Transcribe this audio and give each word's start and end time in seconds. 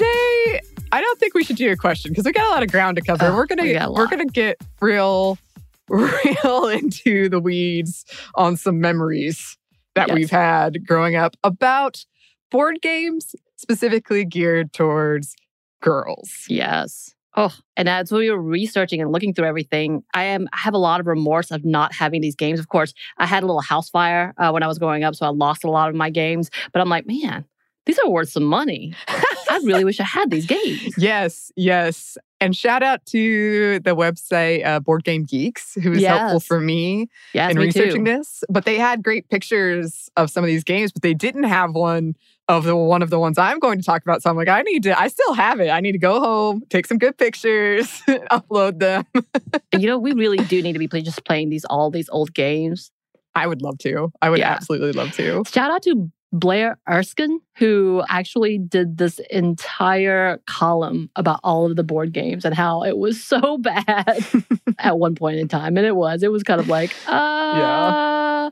today, 0.00 0.60
I 0.92 1.00
don't 1.00 1.18
think 1.18 1.34
we 1.34 1.44
should 1.44 1.56
do 1.56 1.70
a 1.70 1.76
question 1.76 2.10
because 2.10 2.24
we 2.24 2.32
got 2.32 2.46
a 2.46 2.50
lot 2.50 2.62
of 2.62 2.70
ground 2.70 2.96
to 2.96 3.02
cover. 3.02 3.26
Oh, 3.26 3.34
we're 3.34 3.46
gonna 3.46 3.62
we 3.62 3.74
we're 3.74 4.06
gonna 4.08 4.24
get 4.26 4.56
real, 4.80 5.38
real 5.88 6.68
into 6.68 7.28
the 7.28 7.40
weeds 7.40 8.04
on 8.34 8.56
some 8.56 8.80
memories 8.80 9.56
that 9.94 10.08
Yes. 10.08 10.14
we've 10.14 10.30
had 10.30 10.86
growing 10.86 11.16
up 11.16 11.36
about 11.44 12.04
board 12.50 12.80
games 12.82 13.34
specifically 13.56 14.24
geared 14.24 14.72
towards 14.72 15.34
girls. 15.82 16.30
Yes. 16.48 17.14
Oh, 17.36 17.54
and 17.76 17.88
as 17.88 18.10
we 18.10 18.28
were 18.28 18.40
researching 18.42 19.00
and 19.00 19.12
looking 19.12 19.32
through 19.32 19.46
everything, 19.46 20.02
I 20.14 20.24
am 20.24 20.48
I 20.52 20.58
have 20.58 20.74
a 20.74 20.78
lot 20.78 20.98
of 20.98 21.06
remorse 21.06 21.52
of 21.52 21.64
not 21.64 21.94
having 21.94 22.20
these 22.20 22.34
games. 22.34 22.58
Of 22.58 22.68
course, 22.68 22.92
I 23.18 23.26
had 23.26 23.44
a 23.44 23.46
little 23.46 23.60
house 23.60 23.88
fire 23.88 24.34
uh, 24.36 24.50
when 24.50 24.64
I 24.64 24.66
was 24.66 24.80
growing 24.80 25.04
up, 25.04 25.14
so 25.14 25.26
I 25.26 25.28
lost 25.28 25.62
a 25.62 25.70
lot 25.70 25.88
of 25.90 25.94
my 25.94 26.10
games. 26.10 26.50
But 26.72 26.80
I'm 26.82 26.88
like, 26.88 27.06
man, 27.06 27.44
these 27.86 27.98
are 27.98 28.08
worth 28.10 28.28
some 28.30 28.44
money. 28.44 28.94
I 29.08 29.60
really 29.64 29.84
wish 29.84 29.98
I 30.00 30.04
had 30.04 30.30
these 30.30 30.46
games. 30.46 30.94
Yes, 30.98 31.50
yes. 31.56 32.16
And 32.40 32.54
shout 32.56 32.82
out 32.82 33.04
to 33.06 33.80
the 33.80 33.94
website 33.96 34.64
uh, 34.64 34.80
Board 34.80 35.04
Game 35.04 35.24
Geeks, 35.24 35.74
who 35.74 35.90
was 35.90 36.02
helpful 36.04 36.40
for 36.40 36.60
me 36.60 37.08
Yes, 37.34 37.50
in 37.52 37.58
me 37.58 37.64
researching 37.66 38.04
too. 38.04 38.12
this. 38.16 38.44
But 38.48 38.64
they 38.64 38.76
had 38.76 39.02
great 39.02 39.28
pictures 39.28 40.08
of 40.16 40.30
some 40.30 40.44
of 40.44 40.48
these 40.48 40.64
games, 40.64 40.92
but 40.92 41.02
they 41.02 41.14
didn't 41.14 41.44
have 41.44 41.74
one 41.74 42.14
of 42.48 42.64
the 42.64 42.76
one 42.76 43.02
of 43.02 43.10
the 43.10 43.18
ones 43.18 43.38
I'm 43.38 43.58
going 43.58 43.78
to 43.78 43.84
talk 43.84 44.02
about. 44.02 44.22
So 44.22 44.30
I'm 44.30 44.36
like, 44.36 44.48
I 44.48 44.62
need 44.62 44.82
to, 44.84 44.98
I 44.98 45.08
still 45.08 45.34
have 45.34 45.60
it. 45.60 45.68
I 45.70 45.80
need 45.80 45.92
to 45.92 45.98
go 45.98 46.20
home, 46.20 46.62
take 46.70 46.86
some 46.86 46.98
good 46.98 47.16
pictures, 47.18 47.88
upload 48.08 48.78
them. 48.78 49.04
You 49.76 49.86
know, 49.86 49.98
we 49.98 50.12
really 50.12 50.38
do 50.44 50.62
need 50.62 50.72
to 50.74 50.78
be 50.78 50.88
play, 50.88 51.02
just 51.02 51.24
playing 51.24 51.48
these 51.50 51.64
all 51.66 51.90
these 51.90 52.08
old 52.10 52.34
games. 52.34 52.90
I 53.34 53.46
would 53.46 53.62
love 53.62 53.78
to. 53.78 54.12
I 54.22 54.30
would 54.30 54.38
Yeah. 54.40 54.50
absolutely 54.52 54.92
love 54.92 55.12
to. 55.12 55.44
Shout 55.50 55.70
out 55.70 55.82
to 55.82 56.10
Blair 56.32 56.78
Erskine, 56.88 57.40
who 57.56 58.02
actually 58.08 58.58
did 58.58 58.98
this 58.98 59.18
entire 59.30 60.40
column 60.46 61.10
about 61.16 61.40
all 61.42 61.66
of 61.66 61.76
the 61.76 61.82
board 61.82 62.12
games 62.12 62.44
and 62.44 62.54
how 62.54 62.82
it 62.84 62.96
was 62.96 63.22
so 63.24 63.58
bad 63.58 64.24
at 64.78 64.98
one 64.98 65.14
point 65.14 65.38
in 65.38 65.48
time. 65.48 65.76
And 65.76 65.86
it 65.86 65.96
was. 65.96 66.22
It 66.22 66.30
was 66.30 66.42
kind 66.42 66.60
of 66.60 66.68
like, 66.68 66.94
uh, 67.06 68.50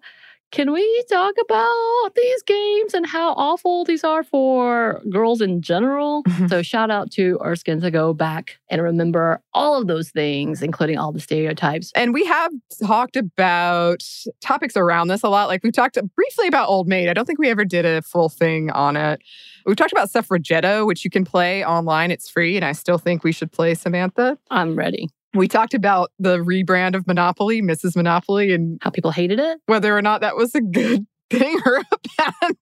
can 0.50 0.72
we 0.72 1.04
talk 1.10 1.34
about 1.44 2.14
these 2.16 2.42
games 2.42 2.94
and 2.94 3.06
how 3.06 3.32
awful 3.34 3.84
these 3.84 4.03
are 4.03 4.22
for 4.22 5.03
girls 5.10 5.41
in 5.41 5.60
general? 5.60 6.22
Mm-hmm. 6.25 6.47
so 6.47 6.62
shout 6.62 6.91
out 6.91 7.10
to 7.12 7.38
Erskine 7.44 7.81
to 7.81 7.91
go 7.91 8.14
back 8.14 8.58
and 8.70 8.82
remember 8.82 9.42
all 9.53 9.81
of 9.81 9.87
those 9.87 10.10
things, 10.10 10.62
including 10.62 10.97
all 10.97 11.12
the 11.12 11.20
stereotypes. 11.20 11.92
And 11.94 12.14
we 12.14 12.25
have 12.25 12.53
talked 12.84 13.16
about 13.16 14.03
topics 14.41 14.76
around 14.76 15.08
this 15.08 15.22
a 15.22 15.28
lot. 15.28 15.48
Like 15.48 15.62
we've 15.62 15.72
talked 15.72 15.98
briefly 16.14 16.48
about 16.48 16.69
Old 16.69 16.88
Maid. 16.88 17.08
I 17.08 17.12
don't 17.12 17.26
think 17.26 17.38
we 17.38 17.48
ever 17.50 17.64
did 17.64 17.84
a 17.84 18.03
full 18.03 18.28
thing 18.28 18.70
on 18.70 18.97
it. 18.97 19.20
We've 19.66 19.76
talked 19.76 19.92
about 19.92 20.08
Suffragetto, 20.08 20.87
which 20.87 21.04
you 21.04 21.10
can 21.10 21.25
play 21.25 21.64
online. 21.64 22.10
It's 22.10 22.28
free. 22.28 22.56
And 22.56 22.64
I 22.64 22.72
still 22.72 22.98
think 22.98 23.22
we 23.22 23.32
should 23.32 23.53
play 23.53 23.75
Samantha. 23.75 24.38
I'm 24.50 24.76
ready. 24.76 25.10
We 25.34 25.46
talked 25.48 25.74
about 25.74 26.10
the 26.18 26.38
rebrand 26.38 26.94
of 26.94 27.06
Monopoly, 27.06 27.60
Mrs. 27.62 27.94
Monopoly, 27.96 28.52
and 28.52 28.78
How 28.82 28.90
people 28.90 29.10
hated 29.10 29.38
it. 29.38 29.58
whether 29.66 29.96
or 29.96 30.02
not 30.02 30.20
that 30.22 30.36
was 30.36 30.54
a 30.54 30.60
good 30.60 31.06
thing 31.30 31.60
or 31.66 31.76
a 31.76 31.84
bad 32.16 32.56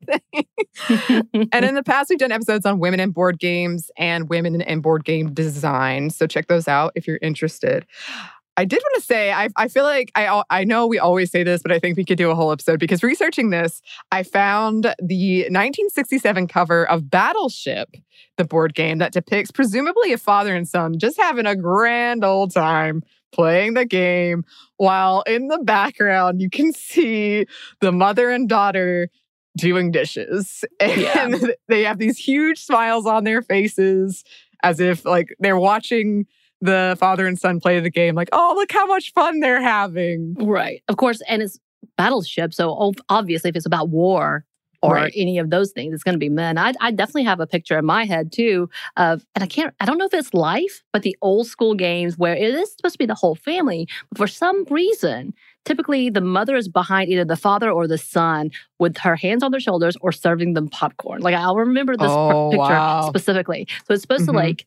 thing. 1.30 1.48
and 1.52 1.64
in 1.64 1.74
the 1.76 1.82
past, 1.84 2.10
we've 2.10 2.18
done 2.18 2.32
episodes 2.32 2.66
on 2.66 2.80
women 2.80 2.98
in 2.98 3.10
board 3.10 3.38
games 3.38 3.90
and 3.96 4.28
women 4.28 4.60
in 4.60 4.80
board 4.80 5.04
game 5.04 5.32
design. 5.32 6.10
So 6.10 6.26
check 6.26 6.48
those 6.48 6.66
out 6.66 6.90
if 6.96 7.06
you're 7.06 7.20
interested. 7.22 7.86
I 8.56 8.64
did 8.64 8.80
want 8.82 9.02
to 9.02 9.06
say, 9.06 9.32
I, 9.32 9.48
I 9.56 9.68
feel 9.68 9.84
like 9.84 10.10
I, 10.14 10.42
I 10.48 10.64
know 10.64 10.86
we 10.86 10.98
always 10.98 11.30
say 11.30 11.42
this, 11.42 11.62
but 11.62 11.72
I 11.72 11.78
think 11.78 11.96
we 11.96 12.04
could 12.04 12.18
do 12.18 12.30
a 12.30 12.34
whole 12.34 12.50
episode 12.50 12.80
because 12.80 13.02
researching 13.02 13.50
this, 13.50 13.82
I 14.10 14.22
found 14.22 14.84
the 14.98 15.40
1967 15.42 16.46
cover 16.48 16.88
of 16.88 17.10
Battleship, 17.10 17.90
the 18.38 18.44
board 18.44 18.74
game 18.74 18.98
that 18.98 19.12
depicts 19.12 19.50
presumably 19.50 20.12
a 20.12 20.18
father 20.18 20.54
and 20.54 20.66
son 20.66 20.98
just 20.98 21.18
having 21.20 21.46
a 21.46 21.56
grand 21.56 22.24
old 22.24 22.52
time 22.52 23.02
playing 23.32 23.74
the 23.74 23.84
game 23.84 24.44
while 24.78 25.22
in 25.26 25.48
the 25.48 25.58
background 25.58 26.40
you 26.40 26.48
can 26.48 26.72
see 26.72 27.44
the 27.80 27.92
mother 27.92 28.30
and 28.30 28.48
daughter 28.48 29.08
doing 29.56 29.90
dishes. 29.90 30.64
And 30.80 31.00
Yeah. 31.00 31.38
they 31.68 31.82
have 31.84 31.98
these 31.98 32.18
huge 32.18 32.58
smiles 32.58 33.06
on 33.06 33.24
their 33.24 33.42
faces 33.42 34.24
as 34.62 34.80
if 34.80 35.04
like 35.04 35.34
they're 35.38 35.58
watching 35.58 36.26
the 36.60 36.96
father 36.98 37.26
and 37.26 37.38
son 37.38 37.60
play 37.60 37.80
the 37.80 37.90
game 37.90 38.14
like, 38.14 38.28
"Oh, 38.32 38.54
look 38.56 38.72
how 38.72 38.86
much 38.86 39.12
fun 39.12 39.40
they're 39.40 39.62
having." 39.62 40.34
Right. 40.40 40.82
Of 40.88 40.96
course, 40.96 41.20
and 41.28 41.42
it's 41.42 41.58
battleship. 41.96 42.54
So 42.54 42.92
obviously, 43.08 43.50
if 43.50 43.56
it's 43.56 43.66
about 43.66 43.88
war 43.90 44.44
or 44.82 44.94
Right. 44.94 45.12
any 45.16 45.38
of 45.38 45.48
those 45.50 45.72
things, 45.72 45.94
it's 45.94 46.02
going 46.04 46.14
to 46.14 46.18
be 46.18 46.28
men. 46.28 46.58
I, 46.58 46.72
I 46.80 46.90
definitely 46.90 47.24
have 47.24 47.40
a 47.40 47.46
picture 47.46 47.78
in 47.78 47.84
my 47.86 48.04
head 48.04 48.30
too 48.30 48.68
of, 48.98 49.24
and 49.34 49.42
I 49.42 49.46
can't, 49.46 49.74
I 49.80 49.86
don't 49.86 49.96
know 49.96 50.04
if 50.04 50.12
it's 50.12 50.34
life, 50.34 50.82
but 50.92 51.02
the 51.02 51.16
old 51.22 51.46
school 51.46 51.74
games 51.74 52.18
where 52.18 52.34
it 52.36 52.54
is 52.54 52.72
supposed 52.76 52.92
to 52.94 52.98
be 52.98 53.06
the 53.06 53.14
whole 53.14 53.34
family. 53.34 53.88
But 54.10 54.18
for 54.18 54.26
some 54.26 54.64
reason, 54.70 55.32
typically 55.64 56.10
the 56.10 56.20
mother 56.20 56.56
is 56.56 56.68
behind 56.68 57.08
either 57.10 57.24
the 57.24 57.36
father 57.36 57.70
or 57.70 57.88
the 57.88 57.96
son 57.98 58.50
with 58.78 58.98
her 58.98 59.16
hands 59.16 59.42
on 59.42 59.50
their 59.50 59.60
shoulders 59.60 59.96
or 60.02 60.12
serving 60.12 60.52
them 60.52 60.68
popcorn. 60.68 61.22
Like 61.22 61.34
I'll 61.34 61.56
remember 61.56 61.96
this 61.96 62.12
Oh, 62.12 62.50
picture 62.50 62.74
wow. 62.74 63.00
specifically. 63.08 63.66
So 63.86 63.94
it's 63.94 64.02
supposed 64.02 64.24
Mhm. 64.24 64.26
to 64.26 64.32
like, 64.32 64.66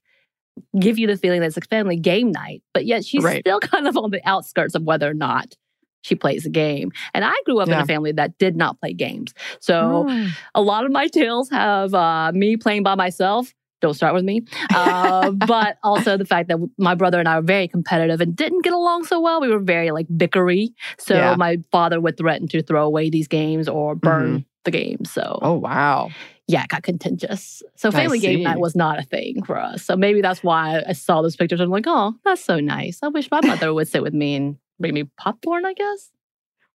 give 0.80 0.98
you 1.00 1.08
the 1.08 1.18
feeling 1.18 1.42
that 1.42 1.48
it's 1.48 1.58
a 1.58 1.62
family 1.62 1.96
game 1.98 2.32
night, 2.32 2.62
but 2.74 2.86
yet 2.86 3.06
she's 3.06 3.24
Right. 3.24 3.42
still 3.42 3.60
kind 3.74 3.88
of 3.88 3.98
on 3.98 4.12
the 4.12 4.22
outskirts 4.28 4.76
of 4.76 4.84
whether 4.84 5.10
or 5.10 5.14
not 5.14 5.56
she 6.02 6.16
plays 6.16 6.46
a 6.46 6.50
game. 6.50 6.92
And 7.14 7.26
I 7.26 7.34
grew 7.46 7.60
up 7.60 7.68
in 7.68 7.74
a 7.74 7.86
family 7.86 8.14
that 8.14 8.38
did 8.38 8.56
not 8.56 8.80
play 8.80 8.94
games. 8.94 9.34
So 9.60 10.06
Oh. 10.08 10.28
a 10.56 10.62
lot 10.62 10.86
of 10.86 10.92
my 10.92 11.08
tales 11.08 11.50
have 11.50 11.94
uh, 11.94 12.32
me 12.34 12.56
playing 12.58 12.84
by 12.84 12.96
myself 12.96 13.54
don't 13.82 13.94
start 13.94 14.14
with 14.14 14.26
me. 14.26 14.42
Uh, 14.74 15.32
but 15.48 15.78
also 15.84 16.18
the 16.18 16.26
fact 16.26 16.50
that 16.50 16.58
my 16.78 16.96
brother 16.96 17.18
and 17.18 17.30
I 17.30 17.38
were 17.38 17.46
very 17.46 17.66
competitive 17.66 18.20
and 18.20 18.36
didn't 18.36 18.66
get 18.66 18.74
along 18.74 19.06
so 19.06 19.22
well. 19.22 19.40
We 19.40 19.48
were 19.48 19.60
very 19.60 19.92
like 19.92 20.06
bickery. 20.10 20.74
So 20.98 21.16
Yeah. 21.16 21.36
my 21.38 21.60
father 21.72 22.02
would 22.02 22.18
threaten 22.18 22.50
to 22.50 22.62
throw 22.62 22.86
away 22.86 23.10
these 23.10 23.30
games 23.30 23.70
or 23.70 23.96
burn 23.96 24.44
the 24.66 24.72
games. 24.72 25.12
So 25.12 25.22
Mm-hmm. 25.22 25.46
Oh 25.46 25.54
wow. 25.54 26.10
Yeah, 26.50 26.64
it 26.64 26.70
got 26.70 26.82
contentious. 26.82 27.62
So 27.76 27.92
family 27.92 28.18
game 28.18 28.42
night 28.42 28.60
was 28.60 28.76
not 28.76 28.98
a 28.98 29.04
thing 29.04 29.44
for 29.44 29.56
us. 29.56 29.84
So 29.84 29.96
maybe 29.96 30.20
that's 30.20 30.42
why 30.42 30.82
I 30.88 30.94
saw 30.94 31.22
those 31.22 31.36
pictures 31.36 31.60
and 31.60 31.68
I'm 31.68 31.72
like, 31.72 31.86
oh, 31.86 32.16
that's 32.26 32.44
so 32.44 32.60
nice. 32.60 33.02
I 33.04 33.08
wish 33.10 33.30
my 33.30 33.40
mother 33.46 33.72
would 33.72 33.88
sit 33.88 34.02
with 34.02 34.16
me 34.16 34.34
and 34.34 34.58
bring 34.80 34.96
me 34.96 35.04
popcorn, 35.16 35.64
I 35.64 35.74
guess. 35.74 36.10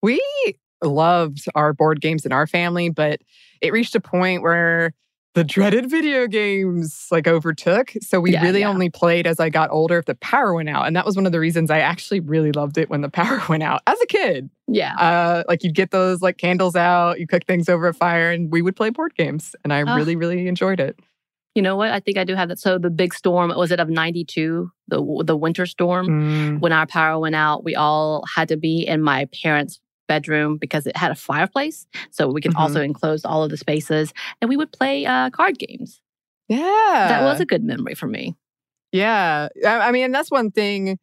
We 0.00 0.23
loved 0.81 1.47
our 1.56 1.73
board 1.73 2.00
games 2.00 2.25
in 2.25 2.31
our 2.31 2.47
family, 2.47 2.88
but 2.88 3.21
it 3.61 3.73
reached 3.73 3.97
a 3.97 4.00
point 4.00 4.43
where 4.43 4.94
the 5.35 5.45
dreaded 5.45 5.91
video 5.91 6.27
games 6.27 7.09
like 7.11 7.27
overtook. 7.27 7.93
So 8.01 8.21
we 8.21 8.33
Yeah, 8.33 8.43
really 8.43 8.61
yeah. 8.61 8.69
only 8.69 8.89
played 8.89 9.27
as 9.27 9.41
I 9.41 9.49
got 9.51 9.71
older 9.71 9.99
if 9.99 10.07
the 10.07 10.15
power 10.15 10.55
went 10.55 10.69
out. 10.69 10.87
And 10.87 10.95
that 10.97 11.05
was 11.05 11.17
one 11.17 11.27
of 11.27 11.33
the 11.33 11.41
reasons 11.41 11.71
I 11.71 11.81
actually 11.81 12.21
really 12.21 12.53
loved 12.53 12.79
it 12.79 12.89
when 12.89 13.01
the 13.01 13.09
power 13.11 13.43
went 13.49 13.63
out 13.63 13.83
as 13.87 14.01
a 14.01 14.07
kid. 14.07 14.49
Yeah. 14.69 14.95
Uh, 14.97 15.43
like 15.49 15.63
you'd 15.65 15.75
get 15.75 15.91
those 15.91 16.23
like 16.23 16.39
candles 16.39 16.77
out, 16.77 17.19
you 17.21 17.27
cook 17.27 17.45
things 17.47 17.69
over 17.69 17.89
a 17.89 17.95
fire, 17.95 18.31
and 18.31 18.51
we 18.51 18.63
would 18.63 18.77
play 18.77 18.91
board 18.91 19.15
games. 19.17 19.55
And 19.65 19.73
I 19.73 19.81
really, 19.81 20.17
really 20.17 20.47
enjoyed 20.47 20.81
it. 20.81 20.99
You 21.55 21.63
know 21.63 21.77
what? 21.77 21.91
I 21.91 22.01
think 22.01 22.17
I 22.19 22.25
do 22.25 22.35
have 22.35 22.49
that. 22.49 22.59
So 22.59 22.79
the 22.79 22.91
big 22.91 23.15
storm, 23.15 23.53
was 23.57 23.71
it 23.71 23.79
of 23.79 23.89
92, 23.89 24.71
the, 24.89 25.23
the 25.25 25.37
winter 25.37 25.67
storm? 25.67 26.09
Mm, 26.09 26.61
when 26.61 26.73
our 26.73 26.87
power 26.87 27.19
went 27.21 27.37
out, 27.37 27.63
we 27.65 27.77
all 27.77 28.25
had 28.35 28.49
to 28.49 28.57
be 28.57 28.85
in 28.87 29.01
my 29.01 29.29
parents' 29.43 29.79
bedroom 30.09 30.56
because 30.59 30.87
it 30.87 30.97
had 30.97 31.11
a 31.11 31.15
fireplace. 31.15 31.87
So 32.11 32.29
we 32.29 32.41
could 32.41 32.53
Mhm. 32.55 32.61
also 32.61 32.81
enclose 32.81 33.25
all 33.25 33.43
of 33.43 33.51
the 33.51 33.56
spaces 33.56 34.12
and 34.41 34.49
we 34.49 34.56
would 34.56 34.73
play 34.73 35.06
uh, 35.06 35.31
card 35.31 35.59
games. 35.59 36.01
yeah. 36.49 37.06
That 37.09 37.23
was 37.25 37.41
a 37.41 37.47
good 37.47 37.65
memory 37.65 37.95
for 37.95 38.06
me. 38.06 38.35
Yeah. 38.93 39.49
I, 39.67 39.89
I 39.89 39.93
mean, 39.93 40.12
that's 40.12 40.31
one 40.31 40.51
thing, 40.51 40.99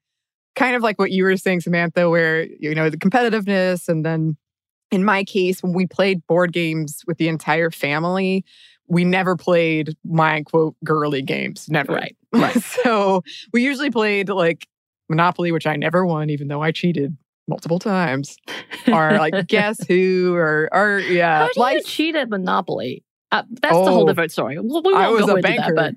kind 0.55 0.75
of 0.75 0.83
like 0.83 0.99
what 0.99 1.11
you 1.11 1.23
were 1.23 1.35
saying, 1.37 1.61
Samantha, 1.61 2.09
where, 2.09 2.45
you 2.59 2.75
know, 2.75 2.89
the 2.89 2.97
competitiveness. 2.97 3.89
And 3.89 4.05
then 4.05 4.37
in 4.91 5.03
my 5.03 5.23
case, 5.23 5.63
when 5.63 5.73
we 5.73 5.87
played 5.87 6.25
board 6.27 6.53
games 6.53 7.01
with 7.07 7.17
the 7.17 7.27
entire 7.27 7.71
family, 7.71 8.45
we 8.87 9.03
never 9.05 9.35
played 9.35 9.95
my 10.03 10.43
quote 10.43 10.75
girly 10.83 11.21
games. 11.21 11.67
Never. 11.69 11.93
Right. 11.93 12.15
Right. 12.33 12.61
so 12.61 13.23
we 13.51 13.61
usually 13.63 13.89
played 13.91 14.29
like 14.29 14.65
Monopoly, 15.09 15.51
which 15.51 15.67
I 15.67 15.75
never 15.75 16.05
won, 16.05 16.29
even 16.29 16.47
though 16.47 16.61
I 16.61 16.71
cheated 16.71 17.17
multiple 17.51 17.77
times. 17.79 18.35
Or 18.87 19.11
like 19.17 19.47
Guess 19.47 19.85
Who, 19.87 20.33
or, 20.35 20.69
or 20.71 20.99
yeah. 20.99 21.39
How 21.39 21.45
do 21.47 21.51
you 21.55 21.61
Life- 21.61 21.85
cheat 21.85 22.15
at 22.15 22.29
Monopoly? 22.29 23.03
Uh, 23.31 23.43
that's 23.61 23.73
a 23.75 23.77
whole 23.77 24.03
Oh, 24.03 24.07
different 24.07 24.31
story. 24.31 24.57
Well, 24.59 24.81
we 24.83 24.91
won't 24.93 25.05
I 25.05 25.09
was 25.09 25.25
go 25.25 25.33
a 25.33 25.35
into 25.37 25.41
banker. 25.47 25.75
that, 25.75 25.93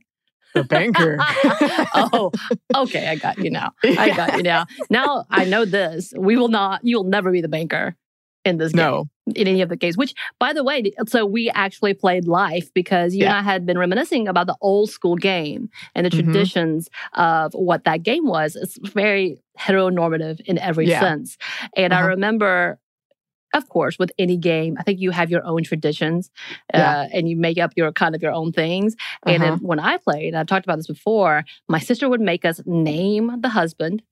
the 0.55 0.65
banker. 0.65 1.17
oh, 1.95 2.31
okay, 2.77 3.09
I 3.09 3.17
got 3.17 3.39
you 3.39 3.51
now. 3.51 3.73
I 3.83 4.15
got 4.15 4.37
you 4.37 4.43
now. 4.43 4.67
Now 4.91 5.25
I 5.31 5.45
know 5.45 5.65
this. 5.65 6.13
We 6.17 6.37
will 6.37 6.49
not. 6.49 6.81
You 6.85 6.97
will 6.99 7.05
never 7.11 7.31
be 7.33 7.41
the 7.41 7.49
banker 7.49 7.97
in 8.45 8.59
this 8.59 8.73
game. 8.73 8.85
No. 8.85 9.07
in 9.35 9.49
any 9.49 9.63
of 9.63 9.69
the 9.71 9.77
games. 9.77 9.97
Which, 9.97 10.15
by 10.39 10.53
the 10.53 10.63
way, 10.63 10.93
so 11.09 11.25
we 11.27 11.51
actually 11.51 11.95
played 11.95 12.27
life 12.29 12.69
because 12.75 13.15
you 13.17 13.25
and 13.25 13.33
I 13.35 13.43
had 13.43 13.65
been 13.67 13.79
reminiscing 13.79 14.29
about 14.29 14.47
the 14.47 14.57
old 14.61 14.91
school 14.91 15.17
game 15.17 15.71
and 15.95 16.05
the 16.07 16.11
Mhm. 16.11 16.25
traditions 16.25 16.89
of 17.15 17.53
what 17.55 17.85
that 17.85 18.03
game 18.03 18.27
was. 18.27 18.55
It's 18.55 18.79
very 18.93 19.39
heteronormative 19.59 20.41
in 20.43 20.59
every 20.59 20.87
Yeah. 20.89 21.01
sense. 21.01 21.37
And 21.77 21.93
I 21.95 21.99
Uh-huh. 22.01 22.09
remember. 22.09 22.79
Of 23.55 23.69
course, 23.69 24.01
with 24.01 24.11
any 24.19 24.37
game, 24.37 24.77
I 24.81 24.83
think 24.83 24.99
you 24.99 25.13
have 25.13 25.31
your 25.31 25.45
own 25.47 25.63
traditions, 25.63 26.29
Yeah. 26.75 27.03
uh, 27.03 27.09
and 27.13 27.29
you 27.29 27.37
make 27.37 27.57
up 27.57 27.71
your 27.77 27.93
kind 27.93 28.17
of 28.17 28.21
your 28.21 28.33
own 28.33 28.51
things. 28.51 28.97
And 29.29 29.41
Uh-huh. 29.45 29.53
then 29.57 29.59
when 29.65 29.79
I 29.79 29.97
played, 29.99 30.29
and 30.31 30.37
I've 30.37 30.49
talked 30.49 30.67
about 30.67 30.77
this 30.79 30.89
before, 30.89 31.45
my 31.69 31.79
sister 31.79 32.09
would 32.09 32.21
make 32.21 32.45
us 32.45 32.61
name 32.67 33.31
the 33.41 33.51
husband 33.51 34.03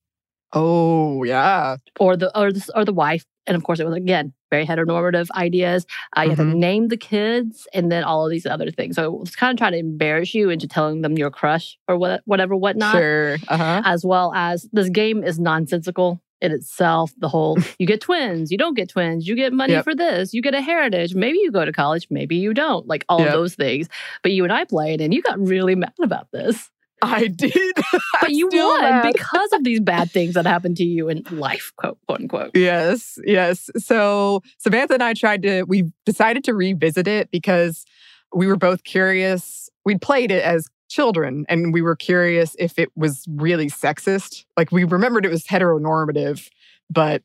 Oh, 0.53 1.25
yeah. 1.25 1.77
or 1.99 2.17
the 2.17 2.29
or 2.39 2.53
the 2.53 2.71
or 2.77 2.85
the 2.85 2.93
wife, 2.93 3.25
and 3.47 3.57
of 3.57 3.65
course 3.65 3.81
it 3.81 3.87
was 3.87 3.95
again 3.97 4.33
very 4.51 4.67
heteronormative 4.67 5.29
ideas. 5.35 5.87
Uh, 6.17 6.23
you 6.23 6.29
have 6.31 6.39
to 6.39 6.45
name 6.45 6.89
the 6.89 6.97
kids, 6.97 7.67
and 7.73 7.91
then 7.91 8.05
all 8.05 8.25
of 8.25 8.31
these 8.31 8.45
other 8.47 8.71
things. 8.71 8.97
So 8.97 9.05
it 9.15 9.19
was 9.21 9.35
kind 9.37 9.51
of 9.53 9.59
trying 9.59 9.73
to 9.73 9.79
embarrass 9.79 10.35
you 10.35 10.51
into 10.51 10.69
telling 10.69 11.01
them 11.03 11.17
your 11.17 11.31
crush 11.31 11.79
or 11.89 11.97
what, 11.97 12.23
whatever, 12.27 12.55
whatnot. 12.57 12.95
Sure. 12.97 13.37
Uh 13.49 13.57
huh. 13.57 13.83
As 13.85 14.05
well 14.05 14.33
as 14.35 14.69
this 14.73 14.89
game 14.91 15.25
is 15.25 15.39
nonsensical 15.39 16.21
in 16.43 16.53
itself. 16.53 17.13
The 17.19 17.29
whole 17.29 17.57
you 17.79 17.87
get 17.87 18.01
twins, 18.01 18.51
you 18.51 18.59
don't 18.59 18.75
get 18.75 18.89
twins, 18.89 19.27
you 19.27 19.35
get 19.37 19.53
money 19.53 19.73
Yep. 19.75 19.85
for 19.85 19.95
this, 19.95 20.35
you 20.35 20.43
get 20.43 20.55
a 20.55 20.61
heritage. 20.61 21.15
Maybe 21.15 21.39
you 21.39 21.51
go 21.53 21.65
to 21.65 21.73
college, 21.73 22.07
maybe 22.11 22.37
you 22.37 22.53
don't. 22.53 22.87
Like 22.87 23.05
all 23.09 23.21
Yep. 23.21 23.33
those 23.33 23.55
things. 23.55 23.89
But 24.23 24.33
you 24.33 24.45
and 24.45 24.53
I 24.53 24.65
played, 24.65 25.01
and 25.01 25.15
you 25.15 25.23
got 25.23 25.39
really 25.39 25.77
mad 25.77 25.93
about 26.03 26.29
this. 26.33 26.69
I 27.03 27.27
did. 27.27 27.53
But 28.21 28.31
you 28.31 28.49
won 28.53 28.81
mad. 28.83 29.13
because 29.13 29.53
of 29.53 29.65
these 29.65 29.81
bad 29.81 30.11
things 30.13 30.35
that 30.35 30.47
happened 30.47 30.77
to 30.77 30.85
you 30.85 31.09
in 31.09 31.25
life, 31.33 31.73
quote, 31.77 31.99
quote 32.07 32.21
unquote. 32.21 32.51
Yes, 32.55 33.19
yes. 33.25 33.69
So 33.79 34.43
Samantha 34.59 34.95
and 34.95 35.03
I 35.03 35.13
tried 35.15 35.43
to, 35.43 35.65
we 35.65 35.91
decided 36.07 36.45
to 36.45 36.55
revisit 36.55 37.09
it 37.09 37.31
because 37.33 37.85
we 38.33 38.47
were 38.47 38.57
both 38.57 38.85
curious. 38.85 39.69
We'd 39.85 40.01
played 40.01 40.31
it 40.31 40.45
as 40.45 40.69
children 40.89 41.45
and 41.49 41.73
we 41.73 41.83
were 41.83 41.97
curious 41.97 42.55
if 42.61 42.79
it 42.79 42.91
was 42.95 43.25
really 43.29 43.69
sexist. 43.69 44.45
Like 44.57 44.71
we 44.71 44.85
remembered 44.85 45.27
it 45.27 45.31
was 45.33 45.45
heteronormative, 45.45 46.49
but 46.89 47.23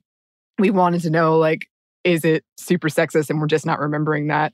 we 0.58 0.72
wanted 0.72 1.02
to 1.02 1.12
know, 1.12 1.38
like, 1.38 1.68
is 2.04 2.26
it 2.26 2.44
super 2.58 2.90
sexist? 2.90 3.30
And 3.30 3.40
we're 3.40 3.48
just 3.48 3.66
not 3.66 3.80
remembering 3.80 4.28
that. 4.28 4.54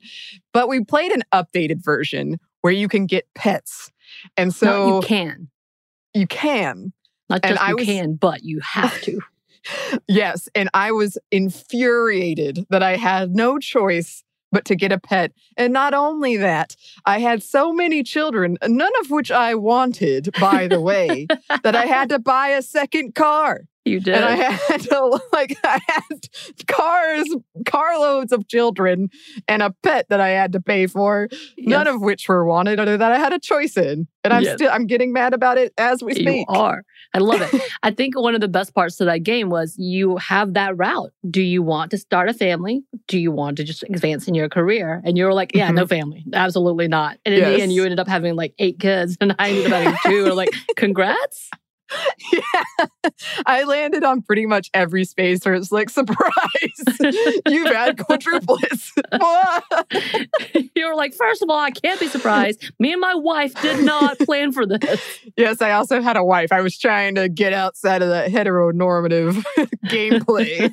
But 0.52 0.68
we 0.68 0.84
played 0.84 1.12
an 1.12 1.22
updated 1.32 1.82
version 1.82 2.38
where 2.60 2.72
you 2.72 2.88
can 2.88 3.06
get 3.06 3.26
pets. 3.34 3.90
And 4.36 4.54
so 4.54 4.96
you 4.96 5.02
can. 5.06 5.48
you 6.14 6.26
can. 6.26 6.92
Not 7.30 7.40
And 7.42 7.54
just 7.54 7.62
I 7.62 7.70
you 7.70 7.76
was- 7.76 7.84
can, 7.86 8.14
but 8.14 8.42
you 8.44 8.60
have 8.60 9.00
to. 9.02 9.20
Yes. 10.06 10.46
And 10.54 10.68
I 10.74 10.92
was 10.92 11.16
infuriated 11.30 12.66
that 12.68 12.82
I 12.82 12.96
had 12.96 13.34
no 13.34 13.58
choice 13.58 14.22
but 14.52 14.66
to 14.66 14.76
get 14.76 14.92
a 14.92 15.00
pet. 15.00 15.32
And 15.56 15.72
not 15.72 15.94
only 15.94 16.36
that, 16.36 16.76
I 17.06 17.18
had 17.18 17.42
so 17.42 17.72
many 17.72 18.02
children, 18.02 18.56
none 18.68 18.92
of 19.00 19.10
which 19.10 19.30
I 19.30 19.54
wanted, 19.54 20.28
by 20.38 20.68
the 20.68 20.80
way, 20.80 21.26
that 21.62 21.74
I 21.74 21.86
had 21.86 22.08
to 22.10 22.18
buy 22.18 22.48
a 22.48 22.60
second 22.62 23.14
car. 23.14 23.62
You 23.84 24.00
did. 24.00 24.14
And 24.14 24.24
I 24.24 24.36
had 24.36 24.80
to, 24.90 25.20
like, 25.32 25.58
I 25.62 25.78
had 25.86 26.66
cars, 26.66 27.28
carloads 27.66 28.32
of 28.32 28.48
children, 28.48 29.10
and 29.46 29.62
a 29.62 29.70
pet 29.82 30.06
that 30.08 30.20
I 30.20 30.30
had 30.30 30.52
to 30.52 30.60
pay 30.60 30.86
for, 30.86 31.28
none 31.58 31.86
of 31.86 32.00
which 32.00 32.26
were 32.28 32.44
wanted 32.46 32.80
or 32.80 32.96
that 32.96 33.12
I 33.12 33.18
had 33.18 33.32
a 33.32 33.38
choice 33.38 33.76
in. 33.76 34.06
And 34.24 34.32
I'm 34.32 34.42
Yes. 34.42 34.54
still, 34.54 34.70
I'm 34.72 34.86
getting 34.86 35.12
mad 35.12 35.34
about 35.34 35.58
it 35.58 35.74
as 35.76 36.02
we 36.02 36.14
speak. 36.14 36.26
you 36.26 36.44
are. 36.48 36.82
I 37.12 37.18
love 37.18 37.42
it. 37.42 37.50
I 37.82 37.90
think 37.90 38.18
one 38.18 38.34
of 38.34 38.40
the 38.40 38.48
best 38.48 38.74
parts 38.74 38.96
to 38.96 39.04
that 39.04 39.18
game 39.22 39.50
was 39.50 39.74
you 39.78 40.16
have 40.16 40.54
that 40.54 40.76
route. 40.78 41.12
Do 41.30 41.42
you 41.42 41.62
want 41.62 41.90
to 41.90 41.98
start 41.98 42.30
a 42.30 42.34
family? 42.34 42.82
Do 43.06 43.18
you 43.18 43.30
want 43.32 43.58
to 43.58 43.64
just 43.64 43.82
advance 43.84 44.26
in 44.26 44.34
your 44.34 44.48
career? 44.48 45.02
And 45.04 45.18
you're 45.18 45.34
like, 45.34 45.54
yeah, 45.54 45.70
no 45.70 45.86
family. 45.86 46.24
Absolutely 46.32 46.88
not. 46.88 47.18
And 47.26 47.34
in 47.34 47.42
the 47.42 47.50
Mm-hmm. 47.50 47.60
End, 47.60 47.72
you 47.72 47.84
ended 47.84 48.00
up 48.00 48.08
having 48.08 48.34
like 48.34 48.54
eight 48.58 48.80
kids, 48.80 49.16
and 49.20 49.36
I 49.38 49.50
ended 49.50 49.66
up 49.66 49.72
having 49.82 49.98
two. 50.06 50.26
Or 50.26 50.32
like, 50.34 50.50
congrats. 50.76 51.50
Yeah. 52.32 52.88
I 53.46 53.64
landed 53.64 54.02
on 54.04 54.22
pretty 54.22 54.46
much 54.46 54.70
every 54.74 55.04
space 55.04 55.44
where 55.44 55.54
it's 55.54 55.70
like, 55.70 55.90
surprise, 55.90 56.30
you've 57.48 57.68
had 57.68 57.98
quadruplets. 57.98 58.90
you 60.74 60.88
were 60.88 60.94
like, 60.94 61.14
first 61.14 61.42
of 61.42 61.50
all, 61.50 61.58
I 61.58 61.70
can't 61.70 62.00
be 62.00 62.08
surprised. 62.08 62.72
Me 62.78 62.92
and 62.92 63.00
my 63.00 63.14
wife 63.14 63.54
did 63.60 63.84
not 63.84 64.18
plan 64.20 64.52
for 64.52 64.66
this. 64.66 65.00
yes, 65.36 65.60
I 65.60 65.72
also 65.72 66.00
had 66.00 66.16
a 66.16 66.24
wife. 66.24 66.50
I 66.50 66.60
was 66.60 66.78
trying 66.78 67.14
to 67.16 67.28
get 67.28 67.52
outside 67.52 68.02
of 68.02 68.08
that 68.08 68.30
heteronormative 68.30 69.42
gameplay. 69.86 70.70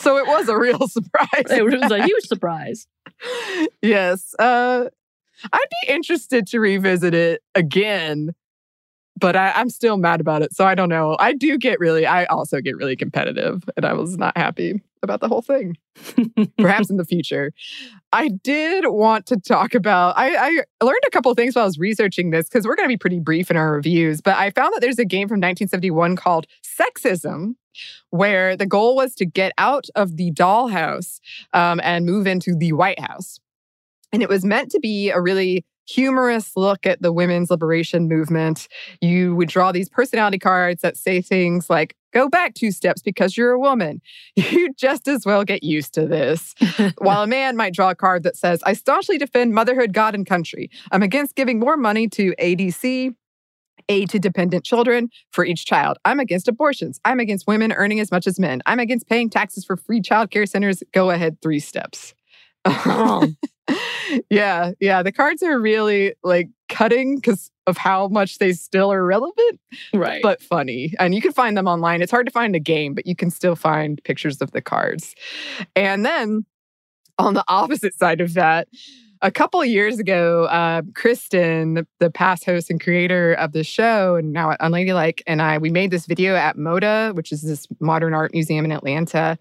so 0.00 0.18
it 0.18 0.26
was 0.26 0.48
a 0.48 0.58
real 0.58 0.88
surprise. 0.88 1.50
It 1.50 1.64
was 1.64 1.90
a 1.90 2.04
huge 2.04 2.24
surprise. 2.24 2.86
yes. 3.80 4.34
Uh, 4.38 4.88
I'd 5.52 5.66
be 5.86 5.92
interested 5.92 6.46
to 6.48 6.60
revisit 6.60 7.14
it 7.14 7.42
again, 7.54 8.34
but 9.22 9.36
I, 9.36 9.52
I'm 9.52 9.70
still 9.70 9.96
mad 9.98 10.20
about 10.20 10.42
it. 10.42 10.52
So 10.52 10.66
I 10.66 10.74
don't 10.74 10.88
know. 10.88 11.16
I 11.20 11.32
do 11.32 11.56
get 11.56 11.78
really, 11.78 12.04
I 12.04 12.24
also 12.24 12.60
get 12.60 12.76
really 12.76 12.96
competitive, 12.96 13.62
and 13.76 13.86
I 13.86 13.92
was 13.92 14.18
not 14.18 14.36
happy 14.36 14.82
about 15.00 15.20
the 15.20 15.28
whole 15.28 15.42
thing. 15.42 15.76
Perhaps 16.58 16.90
in 16.90 16.96
the 16.96 17.04
future. 17.08 17.52
I 18.12 18.28
did 18.28 18.84
want 18.88 19.26
to 19.26 19.36
talk 19.36 19.74
about, 19.74 20.14
I, 20.18 20.34
I 20.34 20.84
learned 20.84 21.04
a 21.06 21.10
couple 21.10 21.30
of 21.30 21.36
things 21.36 21.54
while 21.54 21.62
I 21.62 21.66
was 21.66 21.78
researching 21.78 22.30
this 22.30 22.48
because 22.48 22.66
we're 22.66 22.74
going 22.74 22.88
to 22.88 22.92
be 22.92 22.98
pretty 22.98 23.20
brief 23.20 23.48
in 23.48 23.56
our 23.56 23.72
reviews, 23.72 24.20
but 24.20 24.36
I 24.36 24.50
found 24.50 24.74
that 24.74 24.80
there's 24.80 24.98
a 24.98 25.04
game 25.04 25.28
from 25.28 25.36
1971 25.36 26.16
called 26.16 26.46
Sexism. 26.62 27.54
Where 28.10 28.54
the 28.54 28.66
goal 28.66 28.94
was 28.94 29.14
to 29.14 29.24
get 29.24 29.54
out 29.56 29.86
of 29.94 30.18
the 30.18 30.30
dollhouse 30.30 31.20
um, 31.54 31.80
and 31.82 32.04
move 32.04 32.26
into 32.26 32.54
the 32.54 32.74
White 32.74 33.00
House. 33.00 33.38
And 34.12 34.22
it 34.22 34.28
was 34.28 34.44
meant 34.44 34.70
to 34.72 34.78
be 34.78 35.08
a 35.08 35.22
really 35.22 35.64
humorous 35.92 36.56
look 36.56 36.86
at 36.86 37.02
the 37.02 37.12
women's 37.12 37.50
liberation 37.50 38.08
movement. 38.08 38.68
You 39.00 39.34
would 39.36 39.48
draw 39.48 39.72
these 39.72 39.88
personality 39.88 40.38
cards 40.38 40.82
that 40.82 40.96
say 40.96 41.20
things 41.20 41.68
like, 41.68 41.96
Go 42.12 42.28
back 42.28 42.52
two 42.52 42.70
steps 42.72 43.00
because 43.00 43.38
you're 43.38 43.52
a 43.52 43.58
woman. 43.58 44.00
You 44.36 44.72
just 44.74 45.08
as 45.08 45.24
well 45.24 45.44
get 45.44 45.62
used 45.62 45.94
to 45.94 46.06
this. 46.06 46.54
While 46.98 47.22
a 47.22 47.26
man 47.26 47.56
might 47.56 47.72
draw 47.74 47.90
a 47.90 47.94
card 47.94 48.22
that 48.24 48.36
says, 48.36 48.62
I 48.64 48.74
staunchly 48.74 49.16
defend 49.18 49.54
motherhood, 49.54 49.92
God, 49.92 50.14
and 50.14 50.26
country. 50.26 50.70
I'm 50.90 51.02
against 51.02 51.34
giving 51.34 51.58
more 51.58 51.76
money 51.76 52.08
to 52.08 52.34
ADC, 52.38 53.14
aid 53.88 54.10
to 54.10 54.18
dependent 54.18 54.64
children 54.64 55.08
for 55.30 55.44
each 55.44 55.64
child. 55.64 55.98
I'm 56.04 56.20
against 56.20 56.48
abortions. 56.48 57.00
I'm 57.04 57.20
against 57.20 57.46
women 57.46 57.72
earning 57.72 58.00
as 58.00 58.10
much 58.10 58.26
as 58.26 58.38
men. 58.38 58.62
I'm 58.66 58.78
against 58.78 59.08
paying 59.08 59.30
taxes 59.30 59.64
for 59.64 59.76
free 59.76 60.00
childcare 60.00 60.48
centers. 60.48 60.82
Go 60.92 61.10
ahead, 61.10 61.38
three 61.42 61.60
steps. 61.60 62.14
Yeah, 64.28 64.72
yeah. 64.80 65.02
The 65.02 65.12
cards 65.12 65.42
are 65.42 65.58
really 65.58 66.14
like 66.22 66.50
cutting 66.68 67.16
because 67.16 67.50
of 67.66 67.76
how 67.76 68.08
much 68.08 68.38
they 68.38 68.52
still 68.52 68.92
are 68.92 69.04
relevant, 69.04 69.60
right. 69.94 70.22
but 70.22 70.42
funny. 70.42 70.94
And 70.98 71.14
you 71.14 71.22
can 71.22 71.32
find 71.32 71.56
them 71.56 71.68
online. 71.68 72.02
It's 72.02 72.10
hard 72.10 72.26
to 72.26 72.32
find 72.32 72.56
a 72.56 72.60
game, 72.60 72.94
but 72.94 73.06
you 73.06 73.14
can 73.14 73.30
still 73.30 73.54
find 73.54 74.02
pictures 74.04 74.40
of 74.40 74.50
the 74.50 74.60
cards. 74.60 75.14
And 75.76 76.04
then 76.04 76.44
on 77.18 77.34
the 77.34 77.44
opposite 77.48 77.94
side 77.94 78.20
of 78.20 78.34
that, 78.34 78.68
a 79.22 79.30
couple 79.30 79.60
of 79.60 79.68
years 79.68 80.00
ago, 80.00 80.44
uh, 80.46 80.82
Kristen, 80.94 81.74
the, 81.74 81.86
the 82.00 82.10
past 82.10 82.44
host 82.44 82.70
and 82.70 82.80
creator 82.80 83.34
of 83.34 83.52
the 83.52 83.62
show, 83.62 84.16
and 84.16 84.32
now 84.32 84.50
at 84.50 84.60
Unladylike, 84.60 85.22
and 85.28 85.40
I, 85.40 85.58
we 85.58 85.70
made 85.70 85.92
this 85.92 86.06
video 86.06 86.34
at 86.34 86.58
MODA, 86.58 87.12
which 87.14 87.30
is 87.30 87.42
this 87.42 87.68
modern 87.78 88.14
art 88.14 88.32
museum 88.32 88.64
in 88.64 88.72
Atlanta. 88.72 89.38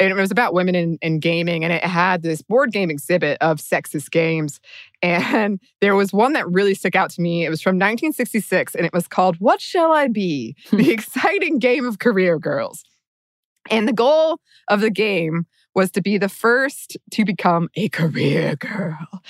And 0.00 0.10
it 0.10 0.14
was 0.14 0.30
about 0.30 0.54
women 0.54 0.74
in, 0.74 0.98
in 1.02 1.20
gaming, 1.20 1.64
and 1.64 1.72
it 1.72 1.84
had 1.84 2.22
this 2.22 2.40
board 2.40 2.72
game 2.72 2.90
exhibit 2.90 3.36
of 3.40 3.58
sexist 3.58 4.10
games. 4.10 4.60
And 5.02 5.60
there 5.80 5.96
was 5.96 6.12
one 6.12 6.34
that 6.34 6.46
really 6.46 6.74
stuck 6.74 6.94
out 6.94 7.08
to 7.12 7.22
me. 7.22 7.46
It 7.46 7.48
was 7.48 7.62
from 7.62 7.76
1966, 7.76 8.74
and 8.74 8.84
it 8.84 8.92
was 8.92 9.08
called 9.08 9.36
What 9.38 9.58
Shall 9.58 9.92
I 9.92 10.08
Be? 10.08 10.54
the 10.72 10.90
exciting 10.90 11.58
game 11.58 11.86
of 11.86 12.00
career 12.00 12.38
girls. 12.38 12.84
And 13.70 13.88
the 13.88 13.94
goal 13.94 14.40
of 14.68 14.82
the 14.82 14.90
game 14.90 15.46
was 15.74 15.90
to 15.92 16.02
be 16.02 16.18
the 16.18 16.28
first 16.28 16.96
to 17.12 17.24
become 17.24 17.68
a 17.76 17.88
career 17.88 18.56
girl. 18.56 19.22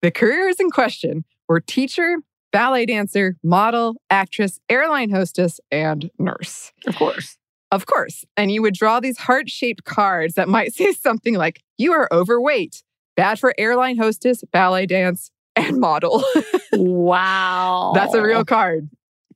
The 0.00 0.10
careers 0.10 0.56
in 0.58 0.70
question 0.70 1.24
were 1.48 1.60
teacher, 1.60 2.16
ballet 2.52 2.86
dancer, 2.86 3.36
model, 3.42 3.96
actress, 4.10 4.58
airline 4.68 5.10
hostess, 5.10 5.60
and 5.70 6.10
nurse. 6.18 6.72
of 6.86 6.96
course. 6.96 7.38
Of 7.70 7.86
course. 7.86 8.24
And 8.36 8.52
you 8.52 8.60
would 8.60 8.74
draw 8.74 9.00
these 9.00 9.16
heart 9.16 9.48
shaped 9.48 9.84
cards 9.84 10.34
that 10.34 10.48
might 10.48 10.74
say 10.74 10.92
something 10.92 11.34
like, 11.34 11.62
You 11.78 11.92
are 11.94 12.08
overweight, 12.12 12.82
bad 13.16 13.38
for 13.38 13.54
airline 13.56 13.96
hostess, 13.96 14.44
ballet 14.52 14.86
dance, 14.86 15.30
and 15.56 15.78
model. 15.78 16.22
Wow. 16.74 17.92
That's 17.94 18.14
a 18.14 18.22
real 18.22 18.46
card. 18.46 18.88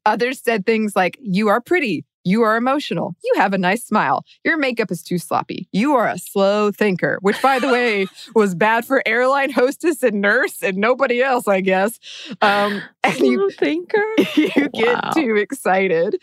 Others 0.06 0.42
said 0.42 0.64
things 0.64 0.96
like, 0.96 1.18
You 1.20 1.48
are 1.48 1.60
pretty. 1.60 2.06
You 2.26 2.42
are 2.42 2.56
emotional. 2.56 3.14
You 3.22 3.34
have 3.36 3.52
a 3.54 3.58
nice 3.58 3.84
smile. 3.84 4.24
Your 4.44 4.56
makeup 4.58 4.90
is 4.90 5.00
too 5.00 5.16
sloppy. 5.16 5.68
You 5.70 5.94
are 5.94 6.08
a 6.08 6.18
slow 6.18 6.72
thinker, 6.72 7.18
which, 7.22 7.40
by 7.40 7.60
the 7.60 7.68
way, 7.68 8.08
was 8.34 8.56
bad 8.56 8.84
for 8.84 9.00
airline 9.06 9.50
hostess 9.50 10.02
and 10.02 10.20
nurse 10.20 10.60
and 10.60 10.76
nobody 10.76 11.22
else, 11.22 11.46
I 11.46 11.60
guess. 11.60 12.00
Um, 12.42 12.82
and 13.04 13.16
you, 13.20 13.36
Slow 13.38 13.50
thinker. 13.50 14.04
you 14.34 14.68
get 14.70 15.04
Wow. 15.04 15.10
too 15.14 15.36
excited. 15.36 16.16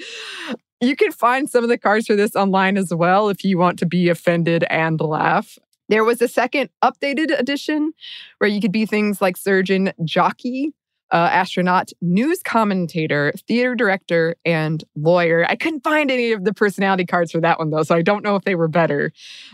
You 0.81 0.97
can 0.97 1.13
find 1.13 1.49
some 1.49 1.63
of 1.63 1.69
the 1.69 1.77
cards 1.77 2.05
for 2.07 2.17
this 2.17 2.35
online 2.35 2.75
as 2.77 2.93
well 2.93 3.29
if 3.29 3.45
you 3.45 3.57
want 3.57 3.79
to 3.79 3.85
be 3.85 4.09
offended 4.09 4.65
and 4.69 4.99
laugh. 4.99 5.57
There 5.87 6.03
was 6.03 6.21
a 6.21 6.27
second 6.27 6.69
updated 6.83 7.37
edition 7.39 7.93
where 8.39 8.49
you 8.49 8.59
could 8.59 8.73
be 8.73 8.85
things 8.85 9.21
like 9.21 9.37
surgeon, 9.37 9.93
jockey, 10.03 10.73
uh, 11.13 11.29
astronaut, 11.31 11.91
news 12.01 12.41
commentator, 12.43 13.31
theater 13.47 13.75
director, 13.75 14.35
and 14.43 14.83
lawyer. 14.95 15.45
I 15.47 15.55
couldn't 15.55 15.83
find 15.83 16.09
any 16.09 16.31
of 16.31 16.43
the 16.43 16.53
personality 16.53 17.05
cards 17.05 17.31
for 17.31 17.39
that 17.41 17.59
one 17.59 17.69
though, 17.69 17.83
so 17.83 17.95
I 17.95 18.01
don't 18.01 18.23
know 18.23 18.35
if 18.35 18.43
they 18.43 18.55
were 18.55 18.67
better. 18.67 19.11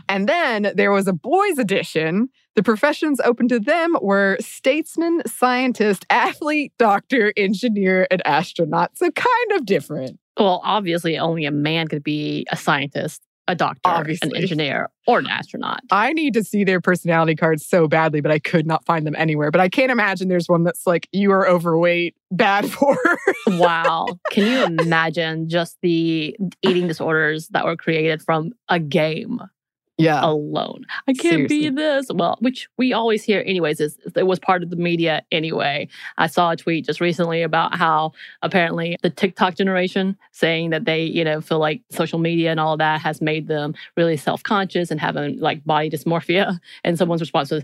And 0.08 0.28
then 0.28 0.72
there 0.76 0.92
was 0.92 1.08
a 1.08 1.14
boys 1.14 1.58
edition. 1.60 2.30
The 2.56 2.64
professions 2.64 3.20
open 3.20 3.50
to 3.50 3.60
them 3.60 3.98
were 4.02 4.38
statesman, 4.40 5.22
scientist, 5.28 6.06
athlete, 6.10 6.72
doctor, 6.80 7.34
engineer, 7.36 8.08
and 8.10 8.26
astronaut. 8.26 8.98
So 8.98 9.12
kind 9.12 9.52
of 9.52 9.66
different. 9.66 10.18
Well, 10.38 10.62
obviously, 10.64 11.18
only 11.18 11.44
a 11.46 11.52
man 11.52 11.90
could 11.90 12.04
be 12.04 12.48
a 12.50 12.56
scientist, 12.56 13.22
a 13.50 13.56
doctor, 13.56 13.82
Obviously. 13.84 14.30
an 14.30 14.36
engineer, 14.36 14.90
or 15.08 15.18
an 15.20 15.28
astronaut. 15.28 15.80
I 15.92 16.14
need 16.14 16.36
to 16.36 16.44
see 16.44 16.64
their 16.64 16.80
personality 16.80 17.36
cards 17.36 17.66
so 17.66 17.88
badly, 17.88 18.22
but 18.22 18.32
I 18.32 18.38
could 18.38 18.68
not 18.68 18.86
find 18.86 19.08
them 19.08 19.16
anywhere. 19.18 19.50
But 19.50 19.60
I 19.60 19.68
can't 19.70 19.92
imagine 19.92 20.28
there's 20.30 20.48
one 20.48 20.64
that's 20.64 20.86
like, 20.86 21.10
you 21.12 21.32
are 21.32 21.48
overweight, 21.50 22.16
bad 22.32 22.70
for. 22.72 22.96
Wow. 23.48 24.06
Can 24.32 24.46
you 24.46 24.64
imagine 24.84 25.50
just 25.50 25.78
the 25.82 26.38
eating 26.62 26.88
disorders 26.88 27.48
that 27.50 27.66
were 27.66 27.76
created 27.76 28.22
from 28.22 28.52
a 28.70 28.80
game 28.80 29.42
yeah. 30.00 30.22
alone? 30.24 30.86
I 31.08 31.14
can't 31.14 31.48
be 31.48 31.70
this. 31.70 32.08
Well, 32.14 32.38
which 32.40 32.68
we 32.78 32.94
always 32.94 33.24
hear, 33.24 33.44
anyways, 33.46 33.80
is 33.80 33.98
it 34.16 34.26
was 34.26 34.40
part 34.40 34.64
of 34.64 34.70
the 34.70 34.76
media 34.76 35.24
anyway. 35.32 35.88
I 36.18 36.28
saw 36.28 36.52
a 36.52 36.56
tweet 36.56 36.86
just 36.86 37.02
recently 37.02 37.42
about 37.42 37.76
how 37.76 38.14
apparently 38.42 38.98
the 39.02 39.10
TikTok 39.10 39.56
generation 39.56 40.18
saying 40.32 40.72
that 40.72 40.86
they, 40.86 41.04
you 41.04 41.24
know, 41.24 41.42
feel 41.42 41.60
like 41.60 41.82
social 41.92 42.20
media 42.20 42.52
and 42.52 42.60
all 42.60 42.78
that 42.78 43.02
has 43.02 43.22
made 43.22 43.48
them 43.48 43.76
really 43.98 44.18
self 44.18 44.42
conscious 44.44 44.92
and 44.92 45.00
having 45.00 45.40
like 45.40 45.64
body 45.66 45.90
dysmorphia. 45.90 46.60
And 46.84 46.98
someone's 46.98 47.22
response 47.22 47.52
was, 47.52 47.64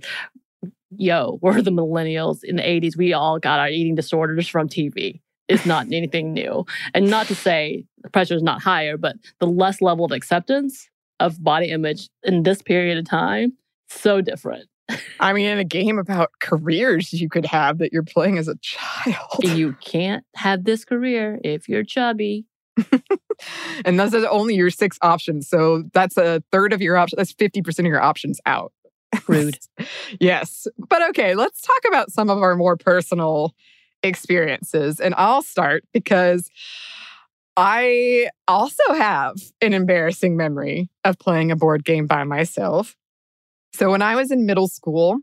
yo, 0.98 1.40
we're 1.42 1.62
the 1.62 1.72
millennials 1.72 2.44
in 2.44 2.58
the 2.58 2.62
80s. 2.64 2.98
We 2.98 3.14
all 3.14 3.40
got 3.40 3.60
our 3.60 3.70
eating 3.70 3.96
disorders 3.96 4.48
from 4.48 4.68
TV. 4.68 5.22
It's 5.48 5.66
not 5.66 5.88
anything 5.92 6.34
new. 6.34 6.66
And 6.94 7.10
not 7.10 7.28
to 7.28 7.36
say 7.36 7.86
the 8.02 8.10
pressure 8.10 8.36
is 8.36 8.44
not 8.44 8.62
higher, 8.62 8.98
but 8.98 9.16
the 9.40 9.48
less 9.48 9.82
level 9.82 10.06
of 10.06 10.12
acceptance 10.12 10.90
of 11.20 11.44
body 11.44 11.70
image 11.70 12.10
in 12.24 12.44
this 12.44 12.62
period 12.62 12.98
of 12.98 13.06
time, 13.06 13.54
so 13.90 14.22
different. 14.22 14.68
I 15.20 15.34
mean, 15.34 15.48
in 15.48 15.58
a 15.58 15.64
game 15.64 15.98
about 15.98 16.32
careers 16.42 17.12
you 17.14 17.30
could 17.30 17.46
have 17.46 17.80
that 17.80 17.92
you're 17.92 18.04
playing 18.04 18.38
as 18.38 18.48
a 18.48 18.56
child. 18.62 19.44
you 19.44 19.76
can't 19.82 20.24
have 20.36 20.64
this 20.64 20.86
career 20.86 21.40
if 21.44 21.68
you're 21.68 21.84
chubby. 21.84 22.46
and 23.86 24.00
those 24.00 24.14
are 24.14 24.28
only 24.30 24.56
your 24.56 24.70
six 24.70 24.98
options. 25.02 25.48
So 25.48 25.84
that's 25.94 26.18
a 26.18 26.44
third 26.52 26.74
of 26.74 26.82
your 26.82 26.98
options. 26.98 27.18
That's 27.18 27.34
50% 27.34 27.80
of 27.80 27.86
your 27.86 28.02
options 28.02 28.40
out. 28.46 28.74
Rude. 29.28 29.58
yes. 30.20 30.68
But 30.78 31.02
okay, 31.10 31.36
let's 31.36 31.62
talk 31.62 31.82
about 31.88 32.12
some 32.12 32.30
of 32.30 32.38
our 32.40 32.56
more 32.56 32.76
personal 32.76 33.56
experiences. 34.04 35.00
And 35.00 35.16
I'll 35.18 35.42
start 35.42 35.84
because 35.94 36.50
I 37.58 38.30
also 38.48 38.84
have 38.94 39.36
an 39.62 39.74
embarrassing 39.74 40.36
memory 40.36 40.90
of 41.04 41.18
playing 41.18 41.52
a 41.52 41.56
board 41.56 41.86
game 41.86 42.06
by 42.06 42.24
myself. 42.24 42.96
So 43.74 43.92
when 43.92 44.02
I 44.02 44.16
was 44.16 44.32
in 44.32 44.46
middle 44.46 44.68
school, 44.68 45.20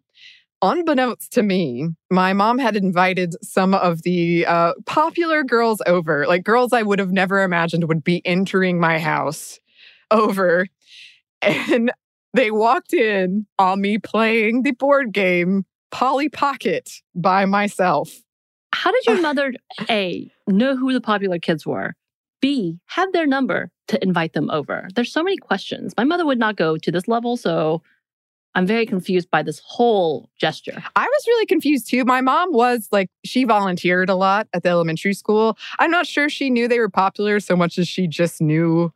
unbeknownst 0.63 1.33
to 1.33 1.43
me, 1.43 1.89
my 2.11 2.33
mom 2.33 2.59
had 2.59 2.77
invited 2.77 3.35
some 3.43 3.75
of 3.75 4.03
the 4.03 4.47
uh, 4.47 4.73
popular 4.87 5.43
girls 5.43 5.83
over, 5.87 6.27
like 6.27 6.45
girls 6.45 6.73
I 6.73 6.83
would 6.83 6.99
have 6.99 7.13
never 7.13 7.43
imagined 7.43 7.89
would 7.89 8.05
be 8.05 8.25
entering 8.25 8.81
my 8.81 8.99
house 8.99 9.59
over. 10.11 10.67
And 11.45 11.91
they 12.35 12.53
walked 12.53 12.93
in 12.93 13.47
on 13.59 13.81
me 13.81 13.99
playing 13.99 14.63
the 14.63 14.71
board 14.71 15.13
game 15.13 15.65
Polly 15.91 16.29
Pocket 16.29 16.89
by 17.17 17.47
myself. 17.47 18.13
How 18.73 18.93
did 18.93 19.07
your 19.07 19.21
mother, 19.23 19.53
A, 19.91 20.31
know 20.47 20.77
who 20.77 20.93
the 20.93 21.01
popular 21.01 21.41
kids 21.41 21.67
were? 21.67 21.95
B, 22.43 22.79
have 22.87 23.13
their 23.13 23.27
number 23.27 23.71
to 23.89 24.03
invite 24.03 24.35
them 24.35 24.51
over? 24.51 24.89
There's 24.95 25.11
so 25.11 25.23
many 25.23 25.39
questions. 25.39 25.95
My 25.97 26.05
mother 26.05 26.27
would 26.27 26.39
not 26.39 26.57
go 26.57 26.77
to 26.77 26.93
this 26.93 27.09
level, 27.09 27.39
so 27.39 27.83
I'm 28.55 28.67
very 28.67 28.85
confused 28.85 29.31
by 29.31 29.43
this 29.43 29.63
whole 29.65 30.29
gesture. 30.39 30.83
I 30.95 31.05
was 31.05 31.25
really 31.27 31.47
confused 31.47 31.89
too. 31.89 32.05
My 32.05 32.21
mom 32.21 32.53
was 32.53 32.89
like, 32.93 33.09
she 33.25 33.45
volunteered 33.45 34.11
a 34.11 34.15
lot 34.15 34.49
at 34.53 34.63
the 34.63 34.69
elementary 34.69 35.15
school. 35.15 35.57
I'm 35.79 35.91
not 35.91 36.07
sure 36.07 36.29
she 36.29 36.51
knew 36.51 36.69
they 36.69 36.79
were 36.79 36.91
popular 36.91 37.41
so 37.41 37.57
much 37.57 37.79
as 37.79 37.89
she 37.89 38.07
just 38.07 38.43
knew 38.43 38.93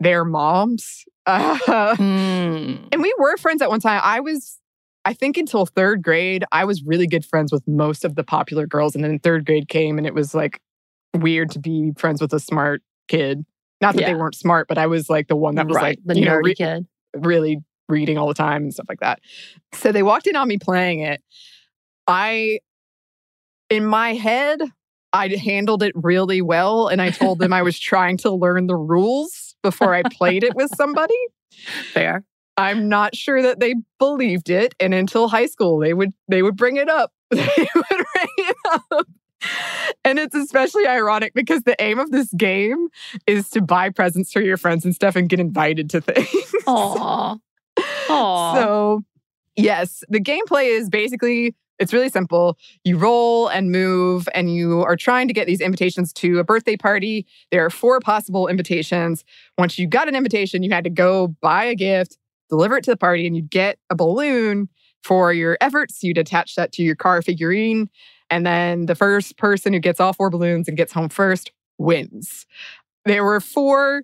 their 0.00 0.24
moms. 0.24 1.04
Uh, 1.26 1.94
Hmm. 1.96 2.76
and 2.90 3.02
we 3.02 3.14
were 3.18 3.36
friends 3.36 3.62
at 3.62 3.68
one 3.68 3.80
time. 3.80 4.00
I 4.02 4.20
was, 4.20 4.58
I 5.04 5.12
think 5.12 5.36
until 5.36 5.66
third 5.66 6.02
grade, 6.02 6.44
I 6.52 6.64
was 6.64 6.82
really 6.82 7.06
good 7.06 7.24
friends 7.24 7.52
with 7.52 7.66
most 7.68 8.04
of 8.04 8.14
the 8.14 8.24
popular 8.24 8.66
girls. 8.66 8.94
And 8.94 9.04
then 9.04 9.18
third 9.18 9.44
grade 9.44 9.68
came 9.68 9.98
and 9.98 10.06
it 10.06 10.14
was 10.14 10.34
like 10.34 10.60
weird 11.20 11.50
to 11.52 11.58
be 11.58 11.92
friends 11.96 12.20
with 12.20 12.32
a 12.32 12.40
smart 12.40 12.82
kid. 13.08 13.44
Not 13.80 13.94
that 13.94 14.06
they 14.06 14.14
weren't 14.14 14.34
smart, 14.34 14.66
but 14.68 14.76
I 14.76 14.86
was 14.86 15.08
like 15.08 15.28
the 15.28 15.36
one 15.36 15.54
that 15.54 15.68
was 15.68 15.76
right, 15.76 15.82
like, 15.82 15.98
the 16.04 16.18
you 16.18 16.24
know, 16.24 16.36
nerdy 16.36 16.44
re- 16.44 16.54
kid. 16.54 16.86
really 17.16 17.62
reading 17.88 18.18
all 18.18 18.26
the 18.26 18.34
time 18.34 18.62
and 18.62 18.74
stuff 18.74 18.86
like 18.88 19.00
that. 19.00 19.20
So 19.72 19.92
they 19.92 20.02
walked 20.02 20.26
in 20.26 20.36
on 20.36 20.48
me 20.48 20.58
playing 20.58 21.00
it. 21.00 21.22
I, 22.06 22.60
in 23.70 23.86
my 23.86 24.14
head, 24.14 24.60
I 25.12 25.28
handled 25.28 25.82
it 25.82 25.92
really 25.94 26.42
well. 26.42 26.88
And 26.88 27.00
I 27.00 27.10
told 27.10 27.38
them 27.38 27.52
I 27.52 27.62
was 27.62 27.78
trying 27.78 28.16
to 28.18 28.30
learn 28.30 28.66
the 28.66 28.76
rules 28.76 29.54
before 29.62 29.94
I 29.94 30.02
played 30.02 30.44
it 30.44 30.54
with 30.54 30.74
somebody. 30.74 31.18
Fair. 31.92 32.24
I'm 32.56 32.88
not 32.88 33.14
sure 33.14 33.40
that 33.40 33.60
they 33.60 33.76
believed 33.98 34.50
it. 34.50 34.74
And 34.80 34.92
until 34.92 35.28
high 35.28 35.46
school, 35.46 35.78
they 35.78 35.94
would 35.94 36.12
they 36.26 36.42
would 36.42 36.56
bring 36.56 36.76
it 36.76 36.88
up. 36.88 37.12
They 37.30 37.68
would 37.74 37.84
bring 37.88 38.28
it 38.38 38.56
up. 38.90 39.06
And 40.04 40.18
it's 40.18 40.34
especially 40.34 40.86
ironic 40.86 41.34
because 41.34 41.62
the 41.62 41.80
aim 41.80 41.98
of 41.98 42.10
this 42.10 42.32
game 42.34 42.88
is 43.26 43.50
to 43.50 43.62
buy 43.62 43.90
presents 43.90 44.32
for 44.32 44.40
your 44.40 44.56
friends 44.56 44.84
and 44.84 44.94
stuff 44.94 45.16
and 45.16 45.28
get 45.28 45.40
invited 45.40 45.90
to 45.90 46.00
things. 46.00 46.54
Aw. 46.66 47.36
Aw. 48.10 48.54
So, 48.54 49.02
yes, 49.56 50.02
the 50.08 50.20
gameplay 50.20 50.76
is 50.76 50.88
basically 50.88 51.54
it's 51.78 51.92
really 51.92 52.08
simple. 52.08 52.58
You 52.84 52.98
roll 52.98 53.48
and 53.48 53.70
move, 53.70 54.28
and 54.34 54.52
you 54.52 54.82
are 54.82 54.96
trying 54.96 55.28
to 55.28 55.34
get 55.34 55.46
these 55.46 55.60
invitations 55.60 56.12
to 56.14 56.38
a 56.38 56.44
birthday 56.44 56.76
party. 56.76 57.26
There 57.50 57.64
are 57.64 57.70
four 57.70 58.00
possible 58.00 58.48
invitations. 58.48 59.24
Once 59.56 59.78
you 59.78 59.86
got 59.86 60.08
an 60.08 60.16
invitation, 60.16 60.62
you 60.62 60.70
had 60.70 60.84
to 60.84 60.90
go 60.90 61.28
buy 61.40 61.64
a 61.64 61.74
gift, 61.74 62.18
deliver 62.48 62.76
it 62.76 62.84
to 62.84 62.90
the 62.90 62.96
party, 62.96 63.26
and 63.26 63.36
you'd 63.36 63.50
get 63.50 63.78
a 63.90 63.94
balloon 63.94 64.68
for 65.02 65.32
your 65.32 65.56
efforts. 65.60 66.02
You'd 66.02 66.18
attach 66.18 66.56
that 66.56 66.72
to 66.72 66.82
your 66.82 66.96
car 66.96 67.22
figurine. 67.22 67.88
And 68.30 68.44
then 68.46 68.86
the 68.86 68.94
first 68.94 69.36
person 69.38 69.72
who 69.72 69.78
gets 69.78 70.00
all 70.00 70.12
four 70.12 70.30
balloons 70.30 70.68
and 70.68 70.76
gets 70.76 70.92
home 70.92 71.08
first 71.08 71.50
wins. 71.78 72.46
There 73.04 73.24
were 73.24 73.40
four 73.40 74.02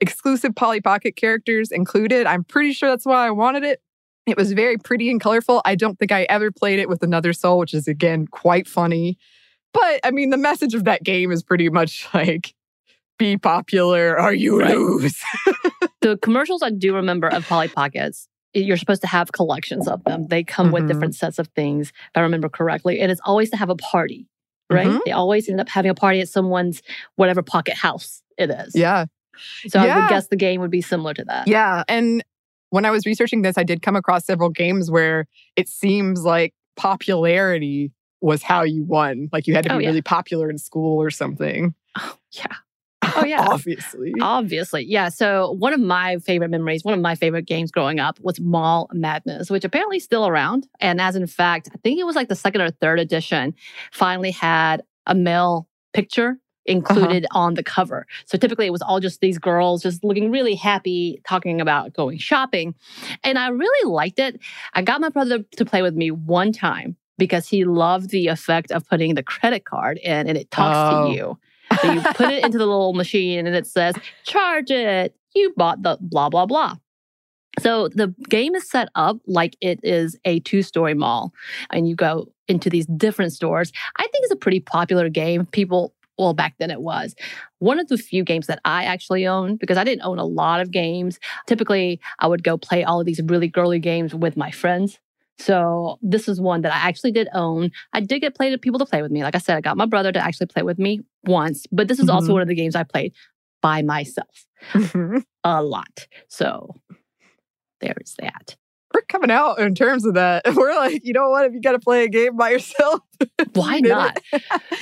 exclusive 0.00 0.54
Polly 0.54 0.80
Pocket 0.80 1.16
characters 1.16 1.70
included. 1.70 2.26
I'm 2.26 2.44
pretty 2.44 2.72
sure 2.72 2.88
that's 2.88 3.06
why 3.06 3.26
I 3.26 3.30
wanted 3.30 3.64
it. 3.64 3.80
It 4.26 4.36
was 4.36 4.52
very 4.52 4.76
pretty 4.76 5.10
and 5.10 5.20
colorful. 5.20 5.62
I 5.64 5.74
don't 5.74 5.98
think 5.98 6.12
I 6.12 6.22
ever 6.24 6.50
played 6.50 6.78
it 6.78 6.88
with 6.88 7.02
another 7.02 7.32
soul, 7.32 7.58
which 7.58 7.74
is 7.74 7.88
again 7.88 8.26
quite 8.26 8.68
funny. 8.68 9.18
But 9.72 10.00
I 10.04 10.10
mean, 10.10 10.30
the 10.30 10.36
message 10.36 10.74
of 10.74 10.84
that 10.84 11.02
game 11.02 11.30
is 11.32 11.42
pretty 11.42 11.68
much 11.70 12.08
like 12.14 12.54
be 13.18 13.36
popular 13.36 14.20
or 14.20 14.32
you 14.32 14.58
Right. 14.60 14.76
lose. 14.76 15.20
the 16.00 16.16
commercials 16.18 16.62
I 16.62 16.70
do 16.70 16.94
remember 16.94 17.28
of 17.28 17.46
Polly 17.46 17.68
Pockets, 17.68 18.28
you're 18.54 18.76
supposed 18.76 19.00
to 19.02 19.06
have 19.08 19.32
collections 19.32 19.86
of 19.88 20.02
them. 20.04 20.26
They 20.28 20.42
come 20.44 20.72
with 20.72 20.84
Mhm. 20.84 20.88
different 20.88 21.14
sets 21.14 21.38
of 21.38 21.48
things, 21.48 21.88
if 21.90 22.10
I 22.16 22.20
remember 22.20 22.48
correctly. 22.48 23.00
And 23.00 23.10
it's 23.12 23.20
always 23.24 23.50
to 23.50 23.56
have 23.56 23.70
a 23.70 23.76
party, 23.76 24.26
right? 24.70 24.86
Mhm. 24.88 25.00
They 25.04 25.12
always 25.12 25.48
end 25.48 25.60
up 25.60 25.68
having 25.68 25.90
a 25.90 25.94
party 25.94 26.20
at 26.20 26.28
someone's 26.28 26.82
whatever 27.16 27.42
pocket 27.42 27.74
house 27.74 28.22
it 28.38 28.50
is. 28.50 28.74
yeah. 28.74 29.04
So 29.68 29.78
I 29.78 30.00
would 30.00 30.08
guess 30.10 30.26
the 30.28 30.36
game 30.36 30.60
would 30.60 30.70
be 30.70 30.82
similar 30.82 31.14
to 31.14 31.24
that. 31.24 31.48
Yeah. 31.48 31.84
And 31.88 32.22
when 32.70 32.84
I 32.84 32.90
was 32.90 33.06
researching 33.06 33.42
this, 33.42 33.56
I 33.56 33.62
did 33.62 33.80
come 33.82 33.96
across 33.96 34.24
several 34.26 34.50
games 34.50 34.90
where 34.90 35.26
it 35.56 35.68
seems 35.68 36.24
like 36.24 36.52
popularity 36.76 37.92
was 38.20 38.42
how 38.42 38.62
you 38.62 38.84
won. 38.84 39.28
Like 39.32 39.46
you 39.46 39.54
had 39.54 39.64
to 39.64 39.72
Oh, 39.74 39.78
be 39.78 39.84
yeah. 39.84 39.90
really 39.90 40.02
popular 40.02 40.50
in 40.50 40.58
school 40.58 41.00
or 41.00 41.10
something. 41.10 41.74
Oh, 41.98 42.16
Yeah. 42.32 42.54
Oh, 43.16 43.24
yeah. 43.26 43.46
Obviously. 43.48 44.12
Obviously. 44.20 44.84
Yeah. 44.84 45.08
So, 45.08 45.52
one 45.52 45.72
of 45.72 45.80
my 45.80 46.18
favorite 46.18 46.50
memories, 46.50 46.84
one 46.84 46.94
of 46.94 47.00
my 47.00 47.14
favorite 47.14 47.46
games 47.46 47.70
growing 47.70 48.00
up 48.00 48.18
was 48.20 48.40
Mall 48.40 48.88
Madness, 48.92 49.50
which 49.50 49.64
apparently 49.64 49.98
is 49.98 50.04
still 50.04 50.26
around. 50.26 50.66
And 50.80 51.00
as 51.00 51.16
in 51.16 51.26
fact, 51.26 51.68
I 51.72 51.78
think 51.82 51.98
it 51.98 52.04
was 52.04 52.16
like 52.16 52.28
the 52.28 52.36
second 52.36 52.60
or 52.60 52.70
third 52.70 52.98
edition, 53.00 53.54
finally 53.92 54.30
had 54.30 54.82
a 55.06 55.14
male 55.14 55.66
picture 55.92 56.30
uh-huh. 56.30 56.38
included 56.66 57.26
on 57.32 57.54
the 57.54 57.62
cover. 57.62 58.06
So, 58.26 58.38
typically 58.38 58.66
it 58.66 58.72
was 58.72 58.82
all 58.82 59.00
just 59.00 59.20
these 59.20 59.38
girls 59.38 59.82
just 59.82 60.04
looking 60.04 60.30
really 60.30 60.54
happy, 60.54 61.20
talking 61.26 61.60
about 61.60 61.92
going 61.92 62.18
shopping. 62.18 62.74
And 63.24 63.38
I 63.38 63.48
really 63.48 63.90
liked 63.90 64.18
it. 64.18 64.40
I 64.74 64.82
got 64.82 65.00
my 65.00 65.08
brother 65.08 65.44
to 65.56 65.64
play 65.64 65.82
with 65.82 65.94
me 65.94 66.10
one 66.10 66.52
time 66.52 66.96
because 67.18 67.46
he 67.46 67.64
loved 67.66 68.08
the 68.10 68.28
effect 68.28 68.72
of 68.72 68.88
putting 68.88 69.14
the 69.14 69.22
credit 69.22 69.66
card 69.66 69.98
in 69.98 70.26
and 70.26 70.38
it 70.38 70.50
talks 70.50 70.94
Oh. 70.94 71.08
to 71.08 71.14
you. 71.14 71.38
So 71.80 71.92
you 71.92 72.00
put 72.14 72.30
it 72.30 72.44
into 72.44 72.58
the 72.58 72.66
little 72.66 72.92
machine 72.92 73.46
and 73.46 73.54
it 73.54 73.66
says, 73.66 73.94
charge 74.24 74.70
it. 74.70 75.14
You 75.34 75.52
bought 75.56 75.82
the 75.82 75.98
blah, 76.00 76.28
blah, 76.28 76.46
blah. 76.46 76.76
So 77.58 77.88
the 77.88 78.14
game 78.28 78.54
is 78.54 78.68
set 78.68 78.88
up 78.94 79.18
like 79.26 79.56
it 79.60 79.80
is 79.82 80.16
a 80.24 80.40
two 80.40 80.62
story 80.62 80.94
mall 80.94 81.32
and 81.70 81.88
you 81.88 81.94
go 81.94 82.28
into 82.48 82.70
these 82.70 82.86
different 82.86 83.32
stores. 83.32 83.72
I 83.96 84.02
think 84.02 84.24
it's 84.24 84.32
a 84.32 84.36
pretty 84.36 84.60
popular 84.60 85.08
game. 85.08 85.46
People, 85.46 85.94
well, 86.16 86.32
back 86.32 86.54
then 86.58 86.70
it 86.70 86.80
was 86.80 87.14
one 87.58 87.78
of 87.78 87.88
the 87.88 87.98
few 87.98 88.24
games 88.24 88.46
that 88.46 88.60
I 88.64 88.84
actually 88.84 89.26
owned 89.26 89.58
because 89.58 89.78
I 89.78 89.84
didn't 89.84 90.02
own 90.02 90.18
a 90.18 90.24
lot 90.24 90.60
of 90.60 90.70
games. 90.70 91.18
Typically, 91.46 92.00
I 92.20 92.26
would 92.26 92.44
go 92.44 92.56
play 92.56 92.84
all 92.84 93.00
of 93.00 93.06
these 93.06 93.20
really 93.24 93.48
girly 93.48 93.78
games 93.78 94.14
with 94.14 94.36
my 94.36 94.50
friends. 94.50 94.98
So 95.38 95.98
this 96.02 96.28
is 96.28 96.40
one 96.40 96.60
that 96.62 96.72
I 96.72 96.88
actually 96.88 97.12
did 97.12 97.28
own. 97.32 97.70
I 97.92 98.00
did 98.00 98.20
get 98.20 98.34
played 98.34 98.60
people 98.60 98.78
to 98.78 98.86
play 98.86 99.00
with 99.02 99.10
me. 99.10 99.22
Like 99.22 99.34
I 99.34 99.38
said, 99.38 99.56
I 99.56 99.60
got 99.60 99.76
my 99.76 99.86
brother 99.86 100.12
to 100.12 100.22
actually 100.22 100.46
play 100.46 100.62
with 100.62 100.78
me 100.78 101.00
once, 101.24 101.66
but 101.72 101.88
this 101.88 101.98
is 101.98 102.08
also 102.08 102.28
Mhm. 102.28 102.32
one 102.34 102.42
of 102.42 102.48
the 102.48 102.54
games 102.54 102.74
I 102.74 102.82
played 102.84 103.12
by 103.62 103.82
myself 103.82 104.46
Mhm. 104.72 105.24
a 105.44 105.62
lot. 105.62 106.06
So 106.28 106.74
there's 107.80 108.14
that. 108.20 108.56
We're 108.92 109.02
coming 109.02 109.30
out 109.30 109.60
in 109.60 109.74
terms 109.74 110.04
of 110.04 110.14
that. 110.14 110.42
We're 110.56 110.74
like, 110.74 111.04
you 111.04 111.12
know 111.12 111.30
what? 111.30 111.46
If 111.46 111.52
you 111.54 111.60
got 111.60 111.72
to 111.72 111.78
play 111.78 112.04
a 112.04 112.08
game 112.08 112.36
by 112.36 112.50
yourself, 112.50 113.00
Why 113.54 113.78
not? 113.80 114.18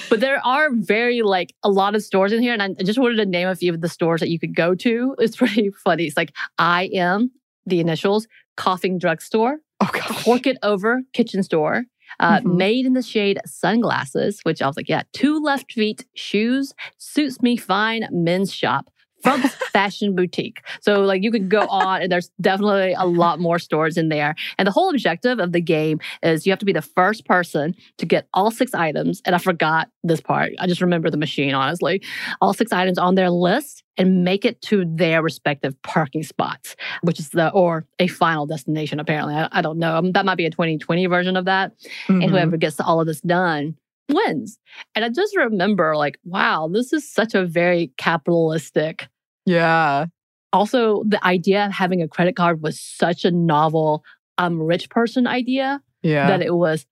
But 0.09 0.21
there 0.21 0.41
are 0.47 0.71
very 0.73 1.23
like 1.23 1.55
a 1.63 1.69
lot 1.71 1.95
of 1.95 2.03
stores 2.03 2.33
in 2.33 2.41
here, 2.41 2.53
and 2.55 2.63
I 2.63 2.69
just 2.83 2.99
wanted 2.99 3.17
to 3.17 3.27
name 3.27 3.49
a 3.49 3.55
few 3.55 3.73
of 3.75 3.81
the 3.83 3.89
stores 3.89 4.21
that 4.21 4.31
you 4.31 4.39
could 4.39 4.55
go 4.55 4.75
to. 4.77 5.15
It's 5.19 5.37
pretty 5.37 5.71
funny. 5.71 6.05
It's 6.05 6.17
like 6.17 6.33
I 6.59 6.85
am 6.95 7.31
the 7.67 7.81
initials, 7.81 8.27
coughing 8.57 8.99
drugstore, 8.99 9.59
oh 9.81 9.91
gosh. 9.93 10.25
fork 10.25 10.47
it 10.47 10.57
over 10.63 11.03
kitchen 11.13 11.43
store, 11.43 11.85
uh, 12.21 12.41
Mhm. 12.41 12.57
made 12.57 12.87
in 12.87 12.93
the 12.95 13.03
shade 13.03 13.41
sunglasses, 13.47 14.41
which 14.43 14.61
I 14.63 14.67
was 14.67 14.77
like, 14.77 14.89
yeah, 14.89 15.03
two 15.13 15.41
left 15.41 15.73
feet 15.73 16.05
shoes, 16.15 16.75
suits 16.99 17.41
me 17.43 17.57
fine 17.57 18.07
men's 18.11 18.53
shop. 18.53 18.91
From 19.25 19.43
fashion 19.73 20.15
boutique. 20.15 20.61
So, 20.81 21.01
like, 21.01 21.25
you 21.25 21.33
could 21.33 21.49
go 21.49 21.67
on, 21.67 22.03
and 22.03 22.13
there's 22.13 22.31
definitely 22.41 22.93
a 22.93 23.05
lot 23.05 23.41
more 23.41 23.59
stores 23.59 23.97
in 23.97 24.11
there. 24.11 24.37
And 24.59 24.65
the 24.65 24.71
whole 24.71 24.91
objective 24.91 25.41
of 25.41 25.51
the 25.51 25.61
game 25.61 25.99
is 26.23 26.47
you 26.47 26.53
have 26.53 26.61
to 26.61 26.65
be 26.65 26.73
the 26.73 26.83
first 26.83 27.27
person 27.27 27.75
to 27.97 28.07
get 28.07 28.29
all 28.33 28.53
six 28.53 28.75
items. 28.75 29.21
And 29.25 29.35
I 29.35 29.39
forgot 29.39 29.89
this 30.05 30.21
part. 30.21 30.53
I 30.61 30.69
just 30.69 30.81
remember 30.81 31.11
the 31.11 31.17
machine, 31.17 31.53
honestly. 31.53 32.01
All 32.41 32.55
six 32.55 32.73
items 32.73 32.97
on 32.97 33.17
their 33.17 33.29
list 33.29 33.83
and 33.99 34.25
make 34.25 34.45
it 34.45 34.63
to 34.63 34.85
their 34.87 35.21
respective 35.23 35.75
parking 35.83 36.23
spots, 36.23 36.77
which 37.03 37.19
is 37.19 37.31
the, 37.31 37.51
or 37.51 37.85
a 37.99 38.07
final 38.07 38.47
destination, 38.47 39.01
apparently. 39.01 39.35
I, 39.35 39.49
I 39.53 39.61
don't 39.61 39.79
know. 39.79 39.97
Um, 39.97 40.13
That 40.13 40.25
might 40.25 40.37
be 40.37 40.47
a 40.47 40.51
2020 40.51 41.07
version 41.07 41.37
of 41.37 41.45
that 41.47 41.73
and 42.09 42.23
Mhm. 42.23 42.31
whoever 42.31 42.57
gets 42.57 42.79
all 42.81 43.01
of 43.01 43.07
this 43.07 43.21
done 43.21 43.77
wins. 44.09 44.59
And 44.95 45.05
I 45.05 45.09
just 45.11 45.37
remember, 45.37 45.95
like, 45.97 46.19
wow, 46.25 46.69
this 46.73 46.93
is 46.95 47.11
such 47.13 47.35
a 47.35 47.45
very 47.45 47.93
capitalistic. 47.99 49.09
Yeah. 49.45 50.07
Also, 50.53 51.03
the 51.05 51.23
idea 51.27 51.67
of 51.67 51.73
having 51.73 52.01
a 52.01 52.09
credit 52.09 52.37
card 52.37 52.63
was 52.63 52.81
such 52.81 53.25
a 53.27 53.31
novel, 53.31 54.03
I'm 54.39 54.63
rich 54.63 54.89
person 54.89 55.27
idea 55.27 55.83
Yeah. 56.03 56.29
that 56.29 56.41
it 56.41 56.55
was 56.55 56.87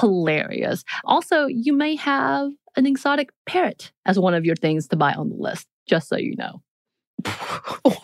hilarious. 0.00 0.84
Also, 1.04 1.46
you 1.46 1.72
may 1.72 1.96
have 1.96 2.50
an 2.76 2.86
exotic 2.86 3.30
parrot 3.46 3.90
as 4.06 4.18
one 4.18 4.34
of 4.34 4.44
your 4.44 4.54
things 4.56 4.86
to 4.88 4.96
buy 4.96 5.12
on 5.12 5.28
the 5.30 5.36
list, 5.36 5.66
just 5.90 6.08
so 6.08 6.16
you 6.16 6.34
know. 6.36 6.62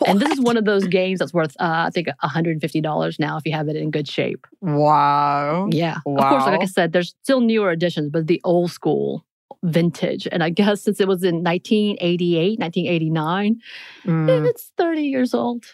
And 0.05 0.19
this 0.19 0.31
is 0.33 0.41
one 0.41 0.57
of 0.57 0.65
those 0.65 0.85
games 0.99 1.19
that's 1.19 1.33
worth, 1.33 1.55
uh, 1.59 1.85
I 1.87 1.89
think, 1.89 2.07
$150 2.23 3.19
now 3.19 3.37
if 3.37 3.45
you 3.45 3.51
have 3.53 3.67
it 3.67 3.75
in 3.75 3.89
good 3.89 4.07
shape. 4.07 4.45
Wow. 4.61 5.67
Yeah. 5.71 5.97
Of 6.05 6.17
course, 6.29 6.45
like 6.45 6.61
I 6.61 6.65
said, 6.65 6.91
there's 6.93 7.15
still 7.23 7.41
newer 7.41 7.71
editions, 7.71 8.09
but 8.11 8.27
the 8.27 8.39
old 8.43 8.71
school 8.71 9.25
vintage. 9.63 10.27
And 10.31 10.43
I 10.43 10.49
guess 10.51 10.83
since 10.83 10.99
it 10.99 11.07
was 11.07 11.23
in 11.23 11.43
1988, 11.43 12.59
1989, 12.59 13.59
Mm, 14.05 14.47
it's 14.47 14.71
30 14.77 15.01
years 15.01 15.33
old. 15.33 15.65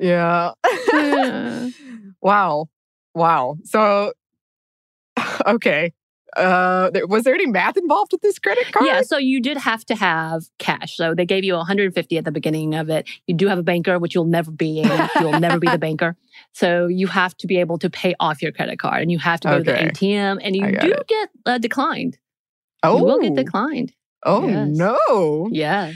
yeah. 0.00 0.52
Yeah. 0.92 1.68
wow. 2.22 2.68
Wow. 3.14 3.56
So, 3.64 4.12
okay. 5.46 5.92
Uh, 6.36 6.90
was 7.08 7.24
there 7.24 7.34
any 7.34 7.46
math 7.46 7.76
involved 7.76 8.12
with 8.12 8.20
this 8.20 8.38
credit 8.38 8.70
card? 8.72 8.86
Yeah, 8.86 9.02
so 9.02 9.16
you 9.18 9.40
did 9.40 9.56
have 9.56 9.84
to 9.86 9.94
have 9.94 10.44
cash. 10.58 10.96
So 10.96 11.14
they 11.14 11.24
gave 11.24 11.42
you 11.44 11.54
150 11.54 12.18
at 12.18 12.24
the 12.24 12.30
beginning 12.30 12.74
of 12.74 12.90
it. 12.90 13.08
You 13.26 13.34
do 13.34 13.48
have 13.48 13.58
a 13.58 13.62
banker, 13.62 13.98
which 13.98 14.14
you'll 14.14 14.24
never 14.24 14.50
be 14.50 14.80
in. 14.80 15.08
You'll 15.20 15.40
never 15.40 15.58
be 15.58 15.68
the 15.68 15.78
banker. 15.78 16.16
So 16.52 16.86
you 16.86 17.06
have 17.06 17.36
to 17.38 17.46
be 17.46 17.58
able 17.58 17.78
to 17.78 17.90
pay 17.90 18.14
off 18.20 18.42
your 18.42 18.52
credit 18.52 18.78
card, 18.78 19.02
and 19.02 19.10
you 19.10 19.18
have 19.18 19.40
to 19.40 19.48
go 19.48 19.58
to 19.58 19.64
the 19.64 19.72
ATM, 19.72 20.38
and 20.42 20.54
you 20.54 20.72
do 20.78 20.90
it. 20.92 21.06
get 21.08 21.30
uh, 21.46 21.58
declined. 21.58 22.18
Oh, 22.82 22.98
You 22.98 23.04
will 23.04 23.20
get 23.20 23.34
declined. 23.34 23.92
Oh 24.24 24.46
Yes. 24.46 24.68
no. 24.70 25.48
Yes. 25.50 25.94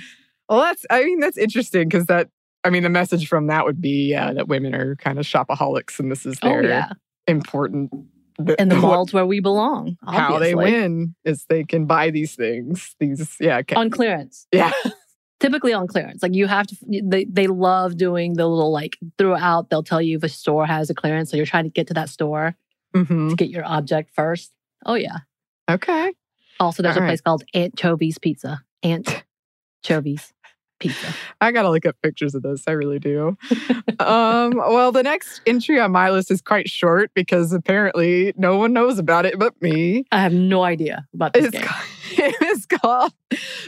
Well, 0.48 0.60
that's. 0.60 0.84
I 0.90 1.04
mean, 1.04 1.20
that's 1.20 1.36
interesting 1.38 1.88
because 1.88 2.06
that. 2.06 2.28
I 2.64 2.70
mean, 2.70 2.84
the 2.84 2.88
message 2.88 3.26
from 3.28 3.48
that 3.48 3.64
would 3.64 3.80
be 3.80 4.08
yeah, 4.10 4.32
that 4.32 4.46
women 4.48 4.74
are 4.74 4.94
kind 4.96 5.18
of 5.18 5.26
shopaholics, 5.26 5.98
and 5.98 6.10
this 6.10 6.24
is 6.24 6.38
Oh 6.42 6.48
their 6.48 6.64
yeah. 6.68 6.92
important. 7.26 7.90
The- 8.38 8.60
And 8.60 8.70
the 8.70 8.76
malls 8.80 9.12
where 9.12 9.26
we 9.26 9.40
belong. 9.40 9.96
How 10.06 10.38
they 10.38 10.54
win 10.54 11.14
is 11.24 11.44
they 11.48 11.64
can 11.64 11.86
buy 11.86 12.10
these 12.10 12.34
things. 12.34 12.94
These 12.98 13.36
yeah. 13.40 13.62
on 13.76 13.90
clearance. 13.90 14.46
yeah. 14.52 14.72
typically 15.40 15.72
on 15.72 15.88
clearance. 15.88 16.22
Like 16.22 16.34
you 16.34 16.46
have 16.46 16.68
to, 16.68 16.76
they, 17.02 17.24
they 17.24 17.48
love 17.48 17.96
doing 17.96 18.34
the 18.34 18.46
little 18.46 18.70
like 18.70 18.96
throughout. 19.18 19.68
They'll 19.70 19.82
tell 19.82 20.00
you 20.00 20.16
if 20.16 20.22
a 20.22 20.28
store 20.28 20.66
has 20.66 20.88
a 20.88 20.94
clearance, 20.94 21.30
so 21.30 21.36
you're 21.36 21.46
trying 21.46 21.64
to 21.64 21.70
get 21.70 21.88
to 21.88 21.94
that 21.94 22.08
store 22.08 22.54
hmm 22.94 23.30
to 23.30 23.36
get 23.36 23.48
your 23.48 23.64
object 23.64 24.10
first. 24.14 24.52
Oh 24.86 24.94
yeah. 24.94 25.18
Okay. 25.68 26.12
Also, 26.60 26.82
there's 26.82 26.96
All 26.96 27.02
a 27.02 27.04
right. 27.04 27.10
place 27.10 27.20
called 27.20 27.42
Aunt 27.54 27.74
Chovy's 27.74 28.18
Pizza. 28.18 28.62
Aunt 28.82 29.24
Chovy's 29.82 30.32
pizza. 30.82 31.14
I 31.40 31.52
gotta 31.52 31.70
look 31.70 31.86
up 31.86 31.96
pictures 32.02 32.34
of 32.34 32.42
this. 32.42 32.64
I 32.66 32.72
really 32.72 32.98
do. 32.98 33.36
um, 33.98 34.52
well, 34.56 34.92
the 34.92 35.02
next 35.02 35.40
entry 35.46 35.78
on 35.80 35.92
my 35.92 36.10
list 36.10 36.30
is 36.30 36.40
quite 36.42 36.68
short 36.68 37.10
because 37.14 37.52
apparently 37.52 38.32
no 38.36 38.58
one 38.58 38.72
knows 38.72 38.98
about 38.98 39.26
it 39.26 39.38
but 39.38 39.60
me. 39.62 40.04
I 40.12 40.20
have 40.20 40.32
no 40.32 40.62
idea 40.62 41.06
about 41.14 41.32
this 41.32 41.46
It's 41.46 41.52
game. 41.58 41.62
called, 41.62 41.84
it's 42.42 42.66
called 42.66 43.12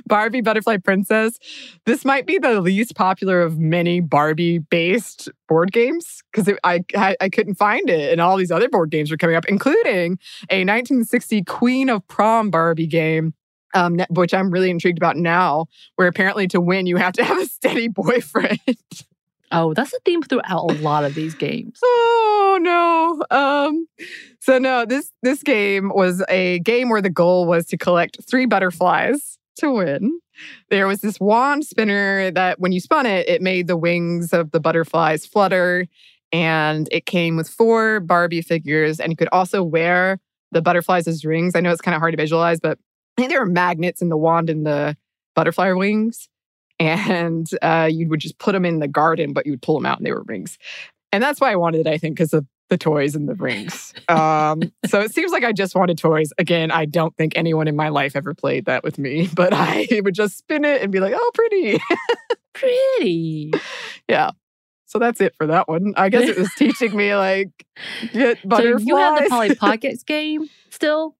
Barbie 0.06 0.40
Butterfly 0.40 0.78
Princess. 0.78 1.38
This 1.86 2.04
might 2.04 2.26
be 2.26 2.38
the 2.38 2.60
least 2.60 2.94
popular 2.94 3.40
of 3.42 3.58
many 3.58 4.00
Barbie-based 4.00 5.30
board 5.48 5.72
games 5.72 6.22
because 6.32 6.52
I, 6.64 6.80
I 6.96 7.16
I 7.20 7.28
couldn't 7.28 7.54
find 7.54 7.88
it, 7.88 8.10
and 8.12 8.20
all 8.20 8.36
these 8.36 8.50
other 8.50 8.68
board 8.68 8.90
games 8.90 9.10
are 9.12 9.16
coming 9.16 9.36
up, 9.36 9.44
including 9.46 10.18
a 10.50 10.60
1960 10.64 11.42
Queen 11.44 11.88
of 11.88 12.06
Prom 12.08 12.50
Barbie 12.50 12.86
game. 12.86 13.34
Um, 13.74 13.98
which 14.10 14.32
I'm 14.32 14.50
really 14.50 14.70
intrigued 14.70 14.98
about 14.98 15.16
now, 15.16 15.66
where 15.96 16.06
apparently 16.06 16.46
to 16.48 16.60
win 16.60 16.86
you 16.86 16.96
have 16.96 17.12
to 17.14 17.24
have 17.24 17.38
a 17.38 17.46
steady 17.46 17.88
boyfriend. 18.02 18.60
Oh, 19.50 19.74
that's 19.74 19.92
a 19.92 19.98
theme 20.04 20.22
throughout 20.22 20.70
a 20.70 20.74
lot 20.74 21.04
of 21.04 21.14
these 21.14 21.34
games. 21.34 21.80
Oh 22.46 22.58
no. 22.60 23.36
Um 23.36 23.88
so 24.38 24.58
no, 24.58 24.86
this 24.86 25.10
this 25.24 25.42
game 25.42 25.90
was 25.92 26.22
a 26.28 26.60
game 26.60 26.88
where 26.88 27.02
the 27.02 27.10
goal 27.10 27.46
was 27.46 27.66
to 27.66 27.76
collect 27.76 28.18
3 28.24 28.46
butterflies 28.46 29.38
to 29.56 29.72
win. 29.72 30.20
There 30.70 30.86
was 30.86 31.00
this 31.00 31.18
wand 31.18 31.64
spinner 31.64 32.30
that 32.30 32.60
when 32.60 32.70
you 32.70 32.78
spun 32.78 33.06
it, 33.06 33.28
it 33.28 33.42
made 33.42 33.66
the 33.66 33.76
wings 33.76 34.32
of 34.32 34.52
the 34.52 34.60
butterflies 34.60 35.26
flutter 35.26 35.86
and 36.32 36.88
it 36.92 37.06
came 37.06 37.36
with 37.36 37.48
four 37.48 37.98
Barbie 37.98 38.42
figures 38.42 39.00
and 39.00 39.10
you 39.10 39.16
could 39.16 39.28
also 39.32 39.62
wear 39.64 40.20
the 40.52 40.62
butterflies 40.62 41.08
as 41.08 41.24
rings. 41.24 41.54
I 41.56 41.60
know 41.60 41.72
it's 41.72 41.80
kind 41.80 41.94
of 41.94 42.00
hard 42.00 42.12
to 42.12 42.22
visualize, 42.22 42.60
but 42.60 42.78
I 43.16 43.20
think 43.20 43.30
there 43.30 43.40
were 43.40 43.46
magnets 43.46 44.02
in 44.02 44.08
the 44.08 44.16
wand 44.16 44.50
and 44.50 44.66
the 44.66 44.96
butterfly 45.34 45.72
wings 45.72 46.28
and 46.80 47.48
uh, 47.62 47.88
you 47.90 48.08
would 48.08 48.20
just 48.20 48.38
put 48.38 48.52
them 48.52 48.64
in 48.64 48.80
the 48.80 48.88
garden, 48.88 49.32
but 49.32 49.46
you 49.46 49.52
would 49.52 49.62
pull 49.62 49.76
them 49.76 49.86
out 49.86 49.98
and 49.98 50.06
they 50.06 50.12
were 50.12 50.22
rings. 50.22 50.58
And 51.12 51.22
that's 51.22 51.40
why 51.40 51.52
I 51.52 51.56
wanted 51.56 51.86
it, 51.86 51.86
I 51.86 51.98
think, 51.98 52.16
because 52.16 52.32
of 52.32 52.46
the 52.70 52.78
toys 52.78 53.14
and 53.14 53.28
the 53.28 53.34
rings. 53.34 53.94
Um, 54.08 54.72
so 54.86 55.00
it 55.00 55.12
seems 55.12 55.30
like 55.30 55.44
I 55.44 55.52
just 55.52 55.76
wanted 55.76 55.98
toys. 55.98 56.32
Again, 56.38 56.72
I 56.72 56.86
don't 56.86 57.16
think 57.16 57.36
anyone 57.36 57.68
in 57.68 57.76
my 57.76 57.88
life 57.88 58.16
ever 58.16 58.34
played 58.34 58.64
that 58.64 58.82
with 58.82 58.98
me, 58.98 59.28
but 59.34 59.52
I 59.52 59.86
would 60.02 60.14
just 60.14 60.38
spin 60.38 60.64
it 60.64 60.82
and 60.82 60.90
be 60.90 61.00
like, 61.00 61.14
oh, 61.16 61.30
pretty. 61.34 61.80
Pretty. 62.52 63.52
yeah. 64.08 64.30
So 64.86 64.98
that's 64.98 65.20
it 65.20 65.34
for 65.36 65.46
that 65.46 65.68
one. 65.68 65.94
I 65.96 66.08
guess 66.08 66.28
it 66.28 66.36
was 66.36 66.52
teaching 66.56 66.96
me 66.96 67.14
like 67.14 67.50
get 68.12 68.38
So 68.48 68.60
you 68.78 68.96
have 68.96 69.22
the 69.22 69.28
Polly 69.28 69.54
Pockets 69.54 70.04
game 70.04 70.48
still? 70.70 71.16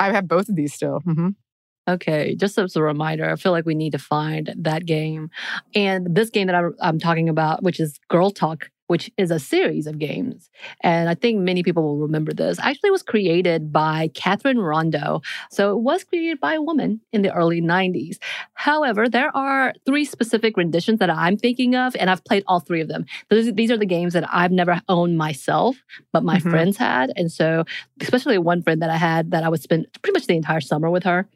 I 0.00 0.12
have 0.12 0.28
both 0.28 0.48
of 0.48 0.56
these 0.56 0.74
still. 0.74 1.00
Mhm. 1.06 1.34
Okay, 1.88 2.36
just 2.36 2.58
as 2.58 2.76
a 2.76 2.82
reminder, 2.82 3.30
I 3.30 3.36
feel 3.36 3.52
like 3.52 3.66
we 3.66 3.74
need 3.74 3.92
to 3.92 3.98
find 3.98 4.54
that 4.58 4.86
game. 4.86 5.30
And 5.74 6.14
this 6.16 6.30
game 6.30 6.48
that 6.48 6.56
I'm, 6.56 6.74
I'm 6.80 6.98
talking 6.98 7.28
about, 7.28 7.62
which 7.62 7.80
is 7.80 7.98
Girl 8.08 8.30
Talk, 8.30 8.70
which 8.88 9.10
is 9.16 9.30
a 9.30 9.38
series 9.38 9.86
of 9.86 9.98
games. 9.98 10.50
And 10.82 11.08
I 11.08 11.14
think 11.14 11.40
many 11.40 11.62
people 11.62 11.82
will 11.82 11.98
remember 11.98 12.32
this, 12.32 12.58
actually 12.60 12.90
was 12.90 13.02
created 13.02 13.72
by 13.72 14.10
Catherine 14.14 14.58
Rondo. 14.58 15.22
So 15.50 15.72
it 15.76 15.80
was 15.82 16.04
created 16.04 16.40
by 16.40 16.54
a 16.54 16.62
woman 16.62 17.00
in 17.12 17.22
the 17.22 17.32
early 17.32 17.60
90s. 17.60 18.18
However, 18.54 19.08
there 19.08 19.34
are 19.36 19.74
three 19.84 20.04
specific 20.04 20.56
renditions 20.56 20.98
that 21.00 21.10
I'm 21.10 21.36
thinking 21.36 21.74
of, 21.74 21.96
and 21.98 22.10
I've 22.10 22.24
played 22.24 22.44
all 22.46 22.60
three 22.60 22.80
of 22.80 22.88
them. 22.88 23.04
Those, 23.30 23.52
these 23.54 23.70
are 23.70 23.76
the 23.76 23.86
games 23.86 24.12
that 24.14 24.24
I've 24.32 24.52
never 24.52 24.80
owned 24.88 25.18
myself, 25.18 25.76
but 26.12 26.22
my 26.24 26.38
Mhm. 26.38 26.50
friends 26.50 26.76
had. 26.76 27.12
And 27.16 27.30
so, 27.30 27.64
especially 28.00 28.38
one 28.38 28.62
friend 28.62 28.80
that 28.82 28.90
I 28.90 28.96
had 28.96 29.30
that 29.32 29.42
I 29.44 29.48
would 29.48 29.62
spend 29.62 29.86
pretty 30.02 30.12
much 30.18 30.26
the 30.26 30.36
entire 30.36 30.60
summer 30.60 30.90
with 30.90 31.04
her 31.04 31.28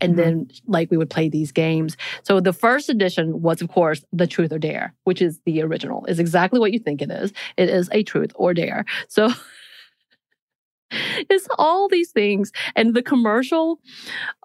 and 0.00 0.14
Mhm. 0.14 0.16
then 0.16 0.48
like 0.66 0.90
we 0.90 0.96
would 0.96 1.10
play 1.10 1.28
these 1.28 1.52
games. 1.52 1.96
So 2.22 2.40
the 2.40 2.52
first 2.52 2.88
edition 2.88 3.42
was 3.42 3.62
of 3.62 3.68
course 3.68 4.04
the 4.12 4.26
truth 4.26 4.52
or 4.52 4.58
dare, 4.58 4.94
which 5.04 5.22
is 5.22 5.40
the 5.46 5.62
original. 5.62 6.04
Is 6.06 6.18
exactly 6.18 6.60
what 6.60 6.72
you 6.72 6.78
think 6.78 7.02
it 7.02 7.10
is. 7.10 7.32
It 7.56 7.68
is 7.68 7.88
a 7.92 8.02
truth 8.02 8.32
or 8.34 8.54
dare. 8.54 8.84
So 9.08 9.30
it's 10.90 11.48
all 11.58 11.88
these 11.88 12.10
things 12.12 12.52
and 12.74 12.94
the 12.94 13.02
commercial 13.02 13.80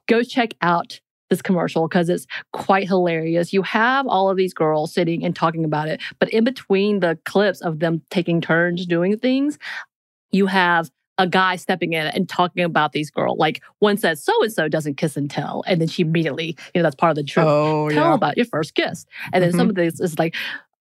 go 0.07 0.23
check 0.23 0.53
out 0.61 0.99
this 1.29 1.41
commercial 1.41 1.87
because 1.87 2.09
it's 2.09 2.27
quite 2.51 2.87
hilarious. 2.87 3.53
You 3.53 3.61
have 3.61 4.05
all 4.07 4.29
of 4.29 4.35
these 4.37 4.53
girls 4.53 4.93
sitting 4.93 5.23
and 5.23 5.33
talking 5.35 5.63
about 5.63 5.87
it, 5.87 6.01
but 6.19 6.29
in 6.29 6.43
between 6.43 6.99
the 6.99 7.17
clips 7.25 7.61
of 7.61 7.79
them 7.79 8.01
taking 8.09 8.41
turns 8.41 8.85
doing 8.85 9.17
things, 9.17 9.57
you 10.31 10.47
have 10.47 10.91
a 11.21 11.27
guy 11.27 11.55
stepping 11.55 11.93
in 11.93 12.07
and 12.07 12.27
talking 12.27 12.63
about 12.63 12.91
these 12.93 13.11
girls. 13.11 13.37
Like 13.37 13.61
one 13.79 13.95
says, 13.97 14.23
so 14.23 14.33
and 14.43 14.51
so 14.51 14.67
doesn't 14.67 14.95
kiss 14.95 15.15
and 15.15 15.29
tell. 15.29 15.63
And 15.67 15.79
then 15.79 15.87
she 15.87 16.01
immediately, 16.01 16.57
you 16.73 16.79
know, 16.81 16.83
that's 16.83 16.95
part 16.95 17.11
of 17.11 17.15
the 17.15 17.23
truth. 17.23 17.45
Oh, 17.47 17.89
tell 17.89 18.09
yeah. 18.09 18.13
about 18.15 18.37
your 18.37 18.47
first 18.47 18.73
kiss. 18.73 19.05
And 19.31 19.43
then 19.43 19.51
Mhm. 19.51 19.57
some 19.57 19.69
of 19.69 19.75
this 19.75 19.99
is 19.99 20.17
like, 20.17 20.35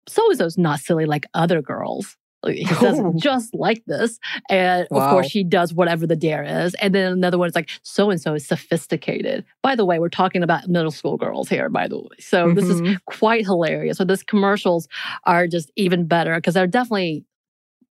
so 0.07 0.27
and 0.29 0.37
so's 0.37 0.57
not 0.57 0.79
silly 0.79 1.05
like 1.05 1.25
other 1.33 1.61
girls. 1.61 2.15
He 2.47 2.63
says 2.93 2.97
Oh. 2.99 3.13
just 3.17 3.53
like 3.53 3.83
this. 3.85 4.17
And 4.49 4.87
of 4.91 5.09
course, 5.09 5.27
she 5.29 5.43
does 5.43 5.73
whatever 5.73 6.07
the 6.07 6.15
dare 6.15 6.43
is. 6.43 6.73
And 6.75 6.95
then 6.95 7.11
another 7.11 7.37
one 7.37 7.49
is 7.49 7.55
like, 7.55 7.69
so 7.83 8.09
and 8.09 8.21
so 8.21 8.33
is 8.35 8.47
sophisticated. 8.47 9.43
By 9.61 9.75
the 9.75 9.83
way, 9.83 9.99
we're 9.99 10.07
talking 10.07 10.41
about 10.41 10.69
middle 10.69 10.91
school 10.91 11.17
girls 11.17 11.49
here, 11.49 11.67
by 11.67 11.89
the 11.89 11.99
way. 11.99 12.15
So 12.19 12.53
this 12.53 12.69
is 12.69 12.81
Mhm. 12.81 12.97
quite 13.07 13.43
hilarious. 13.45 13.97
So 13.97 14.05
these 14.05 14.23
commercials 14.23 14.87
are 15.25 15.47
just 15.47 15.69
even 15.75 16.05
better 16.05 16.35
because 16.35 16.53
they're 16.53 16.65
definitely 16.65 17.25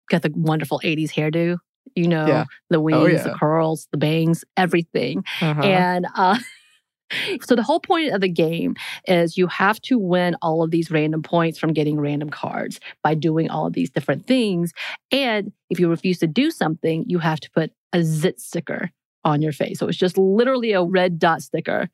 got 0.09 0.23
the 0.23 0.31
wonderful 0.35 0.81
80s 0.83 1.13
hairdo. 1.13 1.59
You 1.95 2.07
know, 2.07 2.25
Yeah. 2.27 2.45
the 2.69 2.79
wings, 2.81 3.23
the 3.23 3.29
yeah. 3.29 3.35
curls, 3.39 3.87
the 3.91 3.97
bangs, 3.97 4.43
everything. 4.57 5.23
Uh-huh. 5.41 5.61
And 5.61 6.07
uh, 6.15 6.39
so 7.41 7.55
the 7.55 7.63
whole 7.63 7.79
point 7.79 8.13
of 8.13 8.21
the 8.21 8.29
game 8.29 8.75
is 9.07 9.37
you 9.37 9.47
have 9.47 9.79
to 9.81 9.97
win 9.97 10.35
all 10.41 10.63
of 10.63 10.71
these 10.71 10.89
random 10.91 11.21
points 11.21 11.59
from 11.59 11.73
getting 11.73 11.99
random 11.99 12.29
cards 12.29 12.79
by 13.03 13.13
doing 13.13 13.49
all 13.49 13.67
of 13.67 13.73
these 13.73 13.89
different 13.89 14.25
things. 14.27 14.73
And 15.11 15.51
if 15.69 15.79
you 15.79 15.89
refuse 15.89 16.19
to 16.19 16.27
do 16.27 16.51
something, 16.51 17.05
you 17.07 17.19
have 17.19 17.39
to 17.41 17.51
put 17.51 17.71
a 17.93 18.03
zit 18.03 18.39
sticker 18.39 18.89
on 19.23 19.41
your 19.41 19.51
face. 19.53 19.79
So 19.79 19.87
it's 19.87 19.97
just 19.97 20.17
literally 20.17 20.73
a 20.73 20.83
red 20.83 21.19
dot 21.19 21.41
sticker 21.41 21.89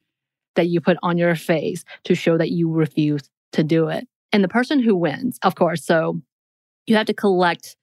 that 0.55 0.67
you 0.67 0.81
put 0.81 0.97
on 1.03 1.17
your 1.17 1.35
face 1.35 1.83
to 2.05 2.15
show 2.15 2.37
that 2.37 2.49
you 2.51 2.71
refuse 2.71 3.29
to 3.53 3.63
do 3.63 3.87
it. 3.89 4.07
And 4.31 4.43
the 4.43 4.47
person 4.47 4.79
who 4.79 4.95
wins, 4.95 5.39
of 5.43 5.55
course, 5.55 5.85
so 5.85 6.21
you 6.87 6.95
have 6.95 7.05
to 7.07 7.13
collect 7.13 7.75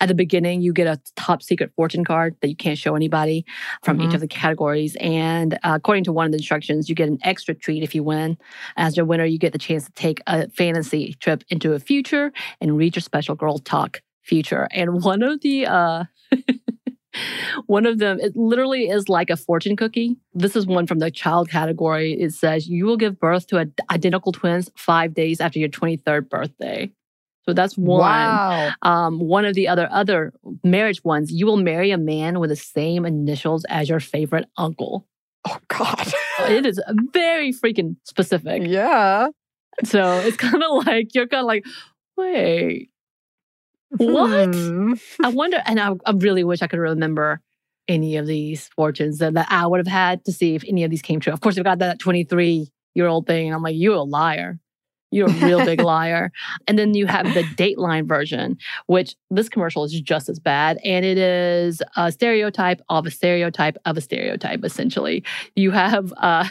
at 0.00 0.08
the 0.08 0.14
beginning, 0.14 0.60
you 0.62 0.72
get 0.72 0.86
a 0.86 1.00
top 1.16 1.42
secret 1.42 1.72
fortune 1.76 2.04
card 2.04 2.36
that 2.40 2.48
you 2.48 2.56
can't 2.56 2.78
show 2.78 2.94
anybody 2.94 3.44
from 3.82 4.00
each 4.00 4.10
Mhm. 4.10 4.14
of 4.14 4.20
the 4.20 4.28
categories. 4.28 4.96
And 5.00 5.54
uh, 5.54 5.72
according 5.74 6.04
to 6.04 6.12
one 6.12 6.26
of 6.26 6.32
the 6.32 6.38
instructions, 6.38 6.88
you 6.88 6.94
get 6.94 7.08
an 7.08 7.18
extra 7.22 7.54
treat 7.54 7.82
if 7.82 7.94
you 7.94 8.02
win. 8.02 8.38
As 8.76 8.96
your 8.96 9.06
winner, 9.06 9.24
you 9.24 9.38
get 9.38 9.52
the 9.52 9.58
chance 9.58 9.84
to 9.86 9.92
take 9.92 10.20
a 10.26 10.48
fantasy 10.50 11.14
trip 11.20 11.44
into 11.48 11.72
a 11.72 11.78
future 11.78 12.32
and 12.60 12.76
read 12.76 12.94
your 12.96 13.02
special 13.02 13.34
girl 13.34 13.58
talk 13.58 14.00
future. 14.22 14.68
And 14.72 15.02
one 15.02 15.22
of 15.22 15.40
the 15.40 15.66
uh, 15.66 16.04
one 17.66 17.86
of 17.86 17.98
them, 17.98 18.20
it 18.20 18.36
literally 18.36 18.88
is 18.88 19.08
like 19.08 19.30
a 19.30 19.36
fortune 19.36 19.76
cookie. 19.76 20.16
This 20.34 20.54
is 20.54 20.66
one 20.66 20.86
from 20.86 20.98
the 21.00 21.10
child 21.10 21.50
category. 21.50 22.12
It 22.12 22.32
says 22.34 22.68
you 22.68 22.84
will 22.86 22.96
give 22.96 23.18
birth 23.18 23.46
to 23.48 23.68
identical 23.90 24.32
twins 24.32 24.70
five 24.76 25.14
days 25.14 25.40
after 25.40 25.58
your 25.58 25.68
23rd 25.70 26.28
birthday. 26.28 26.92
So 27.48 27.54
that's 27.54 27.78
one. 27.78 28.00
Wow. 28.00 28.72
Um, 28.82 29.18
one 29.20 29.46
of 29.46 29.54
the 29.54 29.68
other 29.68 29.88
other 29.90 30.34
marriage 30.62 31.02
ones, 31.02 31.32
you 31.32 31.46
will 31.46 31.56
marry 31.56 31.92
a 31.92 31.96
man 31.96 32.40
with 32.40 32.50
the 32.50 32.56
same 32.56 33.06
initials 33.06 33.64
as 33.70 33.88
your 33.88 34.00
favorite 34.00 34.44
uncle. 34.58 35.06
Oh, 35.46 35.56
God. 35.68 36.12
It 36.40 36.66
is 36.66 36.80
very 37.12 37.52
freaking 37.52 37.96
specific. 38.04 38.62
yeah. 38.66 39.28
So 39.84 40.18
it's 40.18 40.36
kind 40.36 40.62
of 40.62 40.86
like 40.86 41.14
you're 41.14 41.26
kind 41.26 41.40
of 41.40 41.46
like, 41.46 41.64
wait, 42.18 42.90
What? 43.96 44.54
Hmm. 44.54 44.92
I 45.24 45.30
wonder, 45.30 45.62
and 45.64 45.80
I, 45.80 45.92
I 46.04 46.12
really 46.12 46.44
wish 46.44 46.60
I 46.60 46.66
could 46.66 46.78
remember 46.80 47.40
any 47.88 48.16
of 48.18 48.26
these 48.26 48.68
fortunes 48.76 49.18
that, 49.18 49.34
that 49.34 49.46
I 49.50 49.66
would 49.66 49.78
have 49.78 49.86
had 49.86 50.24
to 50.26 50.32
see 50.32 50.54
if 50.54 50.64
any 50.68 50.84
of 50.84 50.90
these 50.90 51.02
came 51.02 51.20
true. 51.20 51.32
Of 51.32 51.40
course, 51.40 51.56
I've 51.56 51.64
got 51.64 51.78
that 51.78 51.98
23 51.98 52.68
year 52.94 53.06
old 53.06 53.26
thing, 53.26 53.46
and 53.46 53.54
I'm 53.54 53.62
like, 53.62 53.76
you're 53.76 53.94
a 53.94 54.02
liar. 54.02 54.58
You're 55.10 55.28
a 55.28 55.32
real 55.32 55.64
big 55.64 55.80
liar. 55.94 56.30
And 56.66 56.78
then 56.78 56.94
you 56.94 57.06
have 57.06 57.24
the 57.34 57.42
Dateline 57.56 58.06
version, 58.06 58.58
which 58.86 59.16
this 59.30 59.48
commercial 59.48 59.84
is 59.84 59.98
just 60.00 60.28
as 60.28 60.38
bad. 60.38 60.78
And 60.84 61.04
it 61.04 61.18
is 61.18 61.82
a 61.96 62.12
stereotype 62.12 62.80
of 62.88 63.06
a 63.06 63.10
stereotype 63.10 63.76
of 63.86 63.96
a 63.96 64.00
stereotype, 64.00 64.64
essentially. 64.64 65.24
You 65.56 65.70
have 65.70 66.12
uh, 66.18 66.48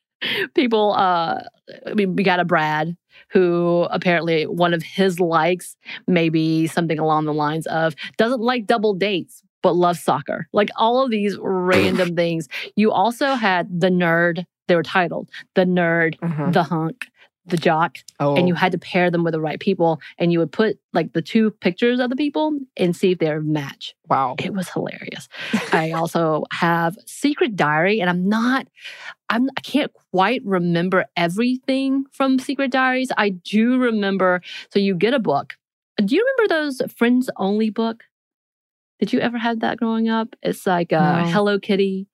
people, 0.54 0.92
uh, 0.92 1.42
I 1.86 1.94
mean, 1.94 2.16
we 2.16 2.22
got 2.22 2.40
a 2.40 2.44
Brad 2.44 2.96
who 3.28 3.86
apparently 3.90 4.46
one 4.46 4.74
of 4.74 4.82
his 4.82 5.20
likes 5.20 5.76
maybe 6.06 6.66
something 6.66 6.98
along 6.98 7.24
the 7.24 7.32
lines 7.34 7.66
of 7.66 7.94
doesn't 8.16 8.40
like 8.40 8.66
double 8.66 8.94
dates 8.94 9.42
but 9.62 9.76
loves 9.76 10.02
soccer 10.02 10.48
like 10.52 10.70
all 10.76 11.02
of 11.04 11.10
these 11.10 11.36
random 11.40 12.16
things 12.16 12.48
you 12.74 12.90
also 12.90 13.34
had 13.34 13.68
the 13.80 13.88
nerd 13.90 14.44
they 14.66 14.74
were 14.74 14.82
titled 14.82 15.28
the 15.54 15.64
nerd 15.64 16.16
Uh-huh. 16.22 16.50
the 16.50 16.62
hunk 16.64 17.06
the 17.46 17.56
jock, 17.56 17.98
Oh, 18.20 18.36
and 18.36 18.46
you 18.46 18.54
oh. 18.54 18.56
had 18.56 18.70
to 18.72 18.78
pair 18.78 19.10
them 19.10 19.24
with 19.24 19.32
the 19.32 19.40
right 19.40 19.58
people. 19.58 20.00
And 20.16 20.32
you 20.32 20.38
would 20.38 20.52
put 20.52 20.78
like 20.92 21.12
the 21.12 21.22
two 21.22 21.50
pictures 21.50 21.98
of 21.98 22.08
the 22.08 22.14
people 22.16 22.56
and 22.76 22.94
see 22.94 23.10
if 23.12 23.18
they're 23.18 23.38
a 23.38 23.42
match. 23.42 23.94
wow. 24.08 24.36
It 24.38 24.52
was 24.54 24.68
hilarious. 24.68 25.28
I 25.72 25.90
also 25.92 26.44
have 26.52 26.96
Secret 27.06 27.56
Diary, 27.56 28.00
and 28.00 28.08
I'm 28.08 28.28
not, 28.28 28.68
I'm, 29.28 29.48
I 29.56 29.60
can't 29.62 29.92
quite 30.12 30.42
remember 30.44 31.06
everything 31.16 32.04
from 32.12 32.38
Secret 32.38 32.70
Diaries. 32.70 33.10
I 33.16 33.30
do 33.30 33.76
remember. 33.78 34.40
So 34.70 34.78
you 34.78 34.94
get 34.94 35.12
a 35.14 35.18
book. 35.18 35.54
Do 36.04 36.14
you 36.14 36.24
remember 36.36 36.54
those 36.54 36.80
Friends 36.96 37.28
Only 37.36 37.70
book? 37.70 38.04
Did 39.00 39.12
you 39.12 39.18
ever 39.18 39.36
have 39.38 39.60
that 39.60 39.78
growing 39.78 40.08
up? 40.08 40.36
It's 40.42 40.64
like 40.66 40.92
a 40.92 41.22
No. 41.24 41.30
Hello 41.30 41.58
Kitty, 41.58 42.06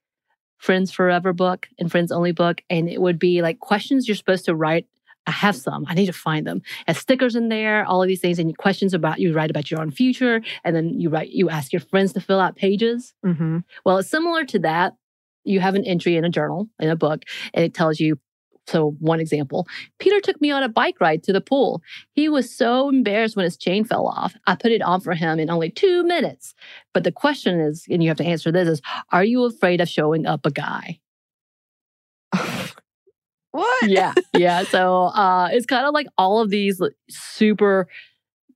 Friends 0.56 0.90
Forever 0.90 1.34
book 1.34 1.68
and 1.78 1.90
Friends 1.90 2.10
Only 2.10 2.32
book, 2.32 2.62
and 2.70 2.88
it 2.88 3.00
would 3.02 3.18
be 3.18 3.42
like 3.42 3.60
questions 3.60 4.08
you're 4.08 4.14
supposed 4.16 4.46
to 4.46 4.54
write. 4.54 4.86
I 5.28 5.30
have 5.30 5.56
some. 5.56 5.84
I 5.86 5.94
need 5.94 6.06
to 6.06 6.12
find 6.14 6.46
them. 6.46 6.62
Has 6.86 6.96
stickers 6.96 7.36
in 7.36 7.50
there, 7.50 7.84
all 7.84 8.02
of 8.02 8.08
these 8.08 8.20
things, 8.20 8.38
and 8.38 8.56
questions 8.56 8.94
about 8.94 9.20
you 9.20 9.34
write 9.34 9.50
about 9.50 9.70
your 9.70 9.80
own 9.80 9.90
future, 9.90 10.40
and 10.64 10.74
then 10.74 10.98
you 10.98 11.10
write. 11.10 11.28
You 11.30 11.50
ask 11.50 11.70
your 11.70 11.80
friends 11.80 12.14
to 12.14 12.20
fill 12.20 12.40
out 12.40 12.56
pages. 12.56 13.12
hmm 13.22 13.58
Well, 13.84 13.98
it's 13.98 14.08
similar 14.08 14.46
to 14.46 14.58
that. 14.60 14.94
You 15.44 15.60
have 15.60 15.74
an 15.74 15.84
entry 15.84 16.16
in 16.16 16.24
a 16.24 16.30
journal, 16.30 16.68
in 16.80 16.88
a 16.88 16.96
book, 16.96 17.24
and 17.52 17.64
it 17.64 17.74
tells 17.74 18.00
you. 18.00 18.18
So, 18.66 18.96
one 19.00 19.18
example 19.18 19.66
Peter 19.98 20.20
took 20.20 20.40
me 20.42 20.50
on 20.50 20.62
a 20.62 20.68
bike 20.68 21.00
ride 21.00 21.22
to 21.24 21.32
the 21.32 21.40
pool. 21.40 21.82
He 22.12 22.28
was 22.28 22.54
so 22.54 22.90
embarrassed 22.90 23.34
when 23.36 23.44
his 23.44 23.56
chain 23.56 23.84
fell 23.84 24.06
off. 24.06 24.34
I 24.46 24.56
put 24.56 24.72
it 24.72 24.82
on 24.82 25.00
for 25.00 25.14
him 25.14 25.38
in 25.38 25.48
only 25.50 25.70
two 25.70 26.04
minutes. 26.04 26.54
But 26.92 27.04
the 27.04 27.12
question 27.12 27.60
is, 27.60 27.86
and 27.88 28.02
you 28.02 28.08
have 28.10 28.18
to 28.18 28.24
answer 28.24 28.52
this 28.52 28.68
is 28.68 28.82
Are 29.10 29.24
you 29.24 29.44
afraid 29.44 29.80
of 29.80 29.88
showing 29.88 30.26
up 30.26 30.44
a 30.46 30.50
guy? 30.50 31.00
what? 33.58 33.90
yeah. 33.90 34.14
Yeah. 34.36 34.62
So, 34.64 35.04
uh, 35.04 35.48
it's 35.52 35.66
kind 35.66 35.86
of 35.86 35.94
like 35.94 36.06
all 36.16 36.40
of 36.40 36.50
these 36.50 36.80
super. 37.10 37.86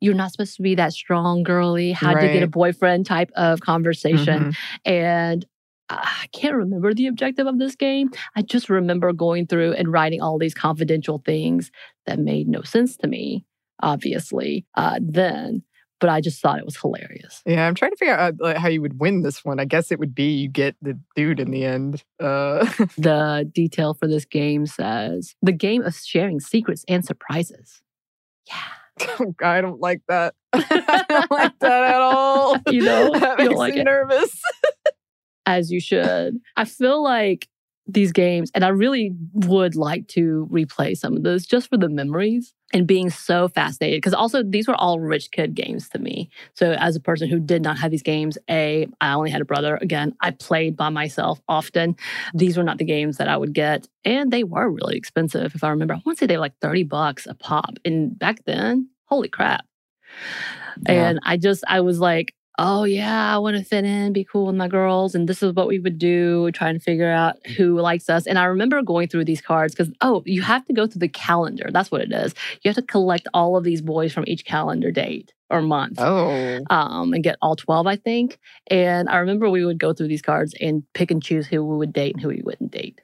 You're 0.01 0.15
not 0.15 0.33
supposed 0.33 0.57
to 0.57 0.63
be 0.63 0.75
that 0.75 0.93
strong, 0.93 1.45
girly, 1.45 1.93
how 1.93 2.13
to 2.15 2.27
get 2.33 2.43
a 2.43 2.49
boyfriend 2.49 3.07
type 3.07 3.31
of 3.37 3.61
conversation. 3.61 4.51
Mhm. 4.53 4.57
And 4.85 5.47
I 5.89 6.27
can't 6.33 6.57
remember 6.57 6.93
the 6.93 7.07
objective 7.07 7.47
of 7.47 7.59
this 7.59 7.77
game. 7.77 8.11
I 8.35 8.43
just 8.43 8.69
remember 8.69 9.13
going 9.13 9.47
through 9.47 9.75
and 9.75 9.93
writing 9.93 10.21
all 10.21 10.39
these 10.39 10.55
confidential 10.55 11.23
things 11.25 11.71
that 12.07 12.19
made 12.19 12.49
no 12.49 12.63
sense 12.63 12.97
to 12.97 13.07
me, 13.07 13.45
obviously, 13.81 14.65
uh, 14.77 14.99
then. 15.01 15.63
But 16.03 16.11
I 16.11 16.21
just 16.21 16.43
thought 16.43 16.59
it 16.59 16.65
was 16.65 16.77
hilarious. 16.77 17.43
Yeah, 17.47 17.67
I'm 17.67 17.77
trying 17.77 17.93
to 17.93 17.97
figure 17.97 18.15
out 18.17 18.35
like, 18.41 18.57
how 18.57 18.67
you 18.69 18.83
would 18.83 18.99
win 19.01 19.23
this 19.23 19.45
one. 19.45 19.61
I 19.61 19.65
guess 19.65 19.93
it 19.93 20.01
would 20.01 20.15
be 20.17 20.33
you 20.33 20.49
get 20.49 20.75
the 20.83 20.99
dude 21.15 21.39
in 21.39 21.53
the 21.53 21.65
end. 21.65 22.03
Uh, 22.19 22.67
The 22.99 23.49
detail 23.55 23.95
for 23.95 24.09
this 24.09 24.25
game 24.25 24.67
says 24.67 25.37
the 25.43 25.53
game 25.53 25.83
of 25.83 25.95
sharing 25.95 26.41
secrets 26.41 26.85
and 26.89 27.05
surprises. 27.05 27.81
Yeah. 28.49 29.29
I 29.41 29.61
don't 29.61 29.81
like 29.81 30.03
that. 30.09 30.35
I 30.53 31.05
don't 31.09 31.31
like 31.31 31.59
that 31.61 31.85
at 31.85 32.01
all. 32.01 32.57
You 32.69 32.83
know, 32.83 33.19
that 33.19 33.39
makes 33.39 33.55
like 33.55 33.75
me 33.75 33.81
it. 33.83 33.85
nervous. 33.85 34.39
as 35.47 35.71
you 35.71 35.81
should. 35.81 36.39
I 36.57 36.65
feel 36.65 37.01
like 37.03 37.49
these 37.87 38.13
games, 38.13 38.51
and 38.55 38.65
I 38.65 38.69
really 38.69 39.13
would 39.33 39.77
like 39.77 40.09
to 40.09 40.49
replay 40.53 40.97
some 40.97 41.17
of 41.17 41.23
those 41.23 41.47
just 41.47 41.69
for 41.71 41.77
the 41.77 41.89
memories 41.89 42.55
and 42.73 42.87
being 42.87 43.11
so 43.11 43.49
fascinated. 43.49 43.99
Because 43.99 44.15
also, 44.15 44.43
these 44.43 44.69
were 44.69 44.75
all 44.75 45.01
rich 45.01 45.31
kid 45.31 45.55
games 45.55 45.89
to 45.91 45.99
me. 45.99 46.31
So, 46.55 46.73
as 46.73 46.97
a 46.97 47.01
person 47.01 47.29
who 47.29 47.39
did 47.39 47.63
not 47.63 47.79
have 47.79 47.91
these 47.91 48.03
games, 48.03 48.39
A, 48.51 48.87
I 49.01 49.13
only 49.13 49.31
had 49.31 49.41
a 49.41 49.45
brother. 49.45 49.79
Again, 49.81 50.15
I 50.21 50.33
played 50.33 50.77
by 50.77 50.89
myself 50.89 51.41
often. 51.49 51.97
These 52.35 52.57
were 52.57 52.65
not 52.65 52.79
the 52.79 52.85
games 52.85 53.19
that 53.19 53.29
I 53.29 53.37
would 53.37 53.53
get. 53.53 53.89
And 54.05 54.31
they 54.31 54.45
were 54.45 54.71
really 54.71 54.97
expensive, 54.97 55.55
if 55.55 55.63
I 55.63 55.69
remember. 55.69 55.95
I 55.95 56.03
want 56.05 56.19
to 56.19 56.23
say 56.23 56.27
they 56.27 56.37
were 56.37 56.43
like 56.43 56.59
30 56.61 56.85
bucks 56.85 57.27
a 57.27 57.35
pop. 57.35 57.75
And 57.85 58.19
back 58.19 58.45
then, 58.45 58.89
holy 59.07 59.29
crap. 59.29 59.65
Yeah. 60.87 61.09
And 61.09 61.21
I 61.23 61.37
just, 61.37 61.65
I 61.69 61.81
was 61.81 61.99
like, 62.01 62.35
oh 62.59 62.85
yeah, 62.85 63.35
I 63.35 63.39
want 63.39 63.57
to 63.57 63.65
fit 63.65 63.85
in, 63.85 64.13
be 64.13 64.25
cool 64.25 64.47
with 64.47 64.55
my 64.57 64.69
girls. 64.69 65.15
And 65.15 65.29
this 65.29 65.43
is 65.43 65.53
what 65.55 65.69
we 65.69 65.79
would 65.79 65.99
do, 65.99 66.51
trying 66.53 66.75
to 66.75 66.81
figure 66.81 67.11
out 67.11 67.37
who 67.57 67.81
likes 67.81 68.09
us. 68.11 68.27
And 68.27 68.39
I 68.39 68.45
remember 68.45 68.83
going 68.83 69.09
through 69.09 69.25
these 69.25 69.41
cards 69.41 69.75
because, 69.75 69.93
oh, 70.03 70.23
you 70.27 70.43
have 70.43 70.65
to 70.67 70.73
go 70.73 70.87
through 70.87 71.01
the 71.01 71.09
calendar. 71.09 71.69
That's 71.73 71.91
what 71.91 72.03
it 72.03 72.13
is. 72.13 72.35
You 72.63 72.69
have 72.69 72.77
to 72.77 72.83
collect 72.83 73.27
all 73.35 73.57
of 73.57 73.65
these 73.65 73.81
boys 73.83 74.13
from 74.13 74.25
each 74.27 74.45
calendar 74.45 74.91
date 74.91 75.33
or 75.51 75.63
month. 75.63 75.99
Oh, 76.01 76.61
Um, 76.71 77.13
and 77.13 77.23
get 77.25 77.37
all 77.43 77.57
12, 77.57 77.87
I 77.87 77.97
think. 77.97 78.39
And 78.69 79.09
I 79.09 79.17
remember 79.19 79.49
we 79.51 79.65
would 79.65 79.79
go 79.79 79.93
through 79.93 80.09
these 80.09 80.23
cards 80.23 80.55
and 80.61 80.83
pick 80.95 81.11
and 81.11 81.23
choose 81.23 81.47
who 81.47 81.65
we 81.65 81.77
would 81.77 81.93
date 81.93 82.15
and 82.15 82.23
who 82.23 82.29
we 82.29 82.43
wouldn't 82.45 82.71
date 82.71 83.01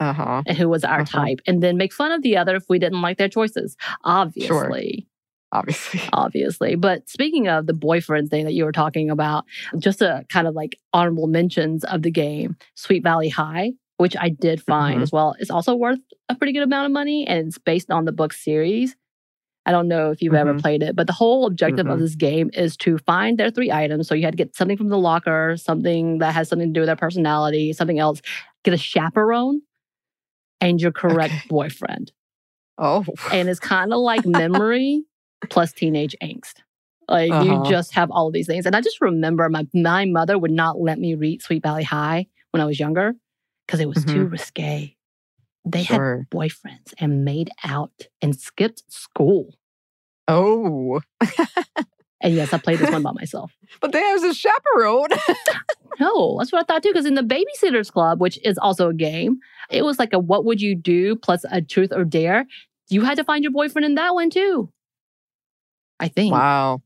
uh 0.00 0.14
huh. 0.14 0.42
and 0.46 0.56
who 0.56 0.68
was 0.68 0.82
our 0.84 1.00
Uh-huh. 1.02 1.24
type, 1.26 1.40
and 1.46 1.62
then 1.62 1.76
make 1.76 1.92
fun 1.92 2.12
of 2.12 2.22
the 2.22 2.36
other 2.38 2.56
if 2.56 2.64
we 2.70 2.78
didn't 2.78 3.02
like 3.02 3.18
their 3.18 3.28
choices. 3.28 3.76
Obviously 4.04 5.06
Obviously. 5.52 6.00
obviously. 6.12 6.74
But 6.76 7.08
speaking 7.08 7.48
of 7.48 7.66
the 7.66 7.72
boyfriend 7.74 8.30
thing 8.30 8.44
that 8.44 8.54
you 8.54 8.64
were 8.64 8.72
talking 8.72 9.10
about, 9.10 9.44
just 9.78 10.00
a 10.02 10.24
kind 10.28 10.46
of 10.46 10.54
like 10.54 10.78
honorable 10.92 11.26
mentions 11.26 11.84
of 11.84 12.02
the 12.02 12.10
game, 12.10 12.56
Sweet 12.74 13.02
Valley 13.02 13.28
High, 13.28 13.72
which 13.98 14.16
I 14.18 14.28
did 14.30 14.62
find 14.62 15.00
Mhm. 15.00 15.02
as 15.02 15.12
well, 15.12 15.34
is 15.40 15.50
also 15.50 15.74
worth 15.74 15.98
a 16.28 16.34
pretty 16.34 16.52
good 16.52 16.62
amount 16.62 16.86
of 16.86 16.92
money 16.92 17.26
and 17.26 17.48
it's 17.48 17.58
based 17.58 17.90
on 17.90 18.04
the 18.04 18.12
book 18.12 18.32
series. 18.32 18.96
I 19.66 19.72
don't 19.72 19.88
know 19.88 20.10
if 20.10 20.22
you've 20.22 20.34
ever 20.34 20.54
Mhm. 20.54 20.62
played 20.62 20.82
it, 20.82 20.96
but 20.96 21.06
the 21.06 21.12
whole 21.12 21.46
objective 21.46 21.86
of 21.86 21.98
Mhm. 21.98 22.00
this 22.00 22.14
game 22.14 22.50
is 22.54 22.76
to 22.78 22.98
find 22.98 23.36
their 23.38 23.50
three 23.50 23.70
items. 23.70 24.08
So 24.08 24.14
you 24.14 24.24
had 24.24 24.32
to 24.32 24.38
get 24.38 24.56
something 24.56 24.76
from 24.76 24.88
the 24.88 24.98
locker, 24.98 25.56
something 25.58 26.18
that 26.18 26.34
has 26.34 26.48
something 26.48 26.68
to 26.68 26.72
do 26.72 26.80
with 26.80 26.86
their 26.88 26.96
personality, 26.96 27.72
something 27.74 27.98
else, 27.98 28.22
get 28.64 28.72
a 28.74 28.78
chaperone, 28.78 29.60
and 30.60 30.80
your 30.80 30.92
correct 30.92 31.34
Okay. 31.34 31.42
boyfriend 31.48 32.12
Oh, 32.78 33.04
and 33.32 33.48
it's 33.48 33.60
kind 33.60 33.92
of 33.92 34.00
like 34.00 34.24
memory 34.26 35.04
plus 35.48 35.72
teenage 35.72 36.14
angst. 36.22 36.54
Like 37.08 37.30
you 37.30 37.54
Uh-huh. 37.54 37.70
just 37.70 37.92
have 37.94 38.10
all 38.10 38.30
these 38.30 38.46
things. 38.46 38.66
And 38.66 38.76
I 38.76 38.80
just 38.80 39.00
remember 39.00 39.48
my 39.48 39.66
my 39.74 40.04
mother 40.04 40.38
would 40.38 40.50
not 40.52 40.80
let 40.80 40.98
me 40.98 41.14
read 41.14 41.42
Sweet 41.42 41.62
Valley 41.62 41.82
High 41.84 42.26
when 42.50 42.60
I 42.60 42.66
was 42.66 42.78
younger 42.78 43.14
because 43.66 43.80
it 43.80 43.88
was 43.88 44.04
too 44.04 44.26
risque. 44.26 44.94
They 45.64 45.82
had 45.82 46.00
boyfriends 46.30 46.94
and 46.98 47.24
made 47.24 47.50
out 47.64 48.06
and 48.22 48.38
skipped 48.38 48.82
school. 48.92 49.54
Oh, 50.28 51.00
And 52.22 52.34
yes, 52.34 52.52
I 52.52 52.58
played 52.58 52.78
this 52.78 52.90
one 52.90 53.02
by 53.02 53.12
myself. 53.14 53.50
but 53.80 53.92
there 53.92 54.12
was 54.12 54.22
a 54.22 54.34
chaperone. 54.34 55.08
No, 55.98 56.36
that's 56.38 56.50
what 56.50 56.60
I 56.62 56.64
thought 56.64 56.82
too. 56.82 56.88
Because 56.90 57.04
in 57.04 57.12
the 57.14 57.22
Babysitters 57.22 57.92
Club, 57.92 58.22
which 58.22 58.38
is 58.42 58.56
also 58.56 58.88
a 58.88 58.94
game, 58.94 59.38
it 59.68 59.84
was 59.84 59.98
like 59.98 60.14
a 60.14 60.18
what 60.18 60.46
would 60.46 60.58
you 60.58 60.74
do 60.74 61.14
plus 61.14 61.44
a 61.50 61.60
truth 61.60 61.92
or 61.94 62.04
dare. 62.04 62.46
You 62.88 63.02
had 63.02 63.18
to 63.18 63.24
find 63.24 63.42
your 63.44 63.52
boyfriend 63.52 63.84
in 63.84 63.96
that 63.96 64.14
one 64.14 64.30
too. 64.30 64.70
I 66.00 66.08
think. 66.08 66.32
wow. 66.32 66.82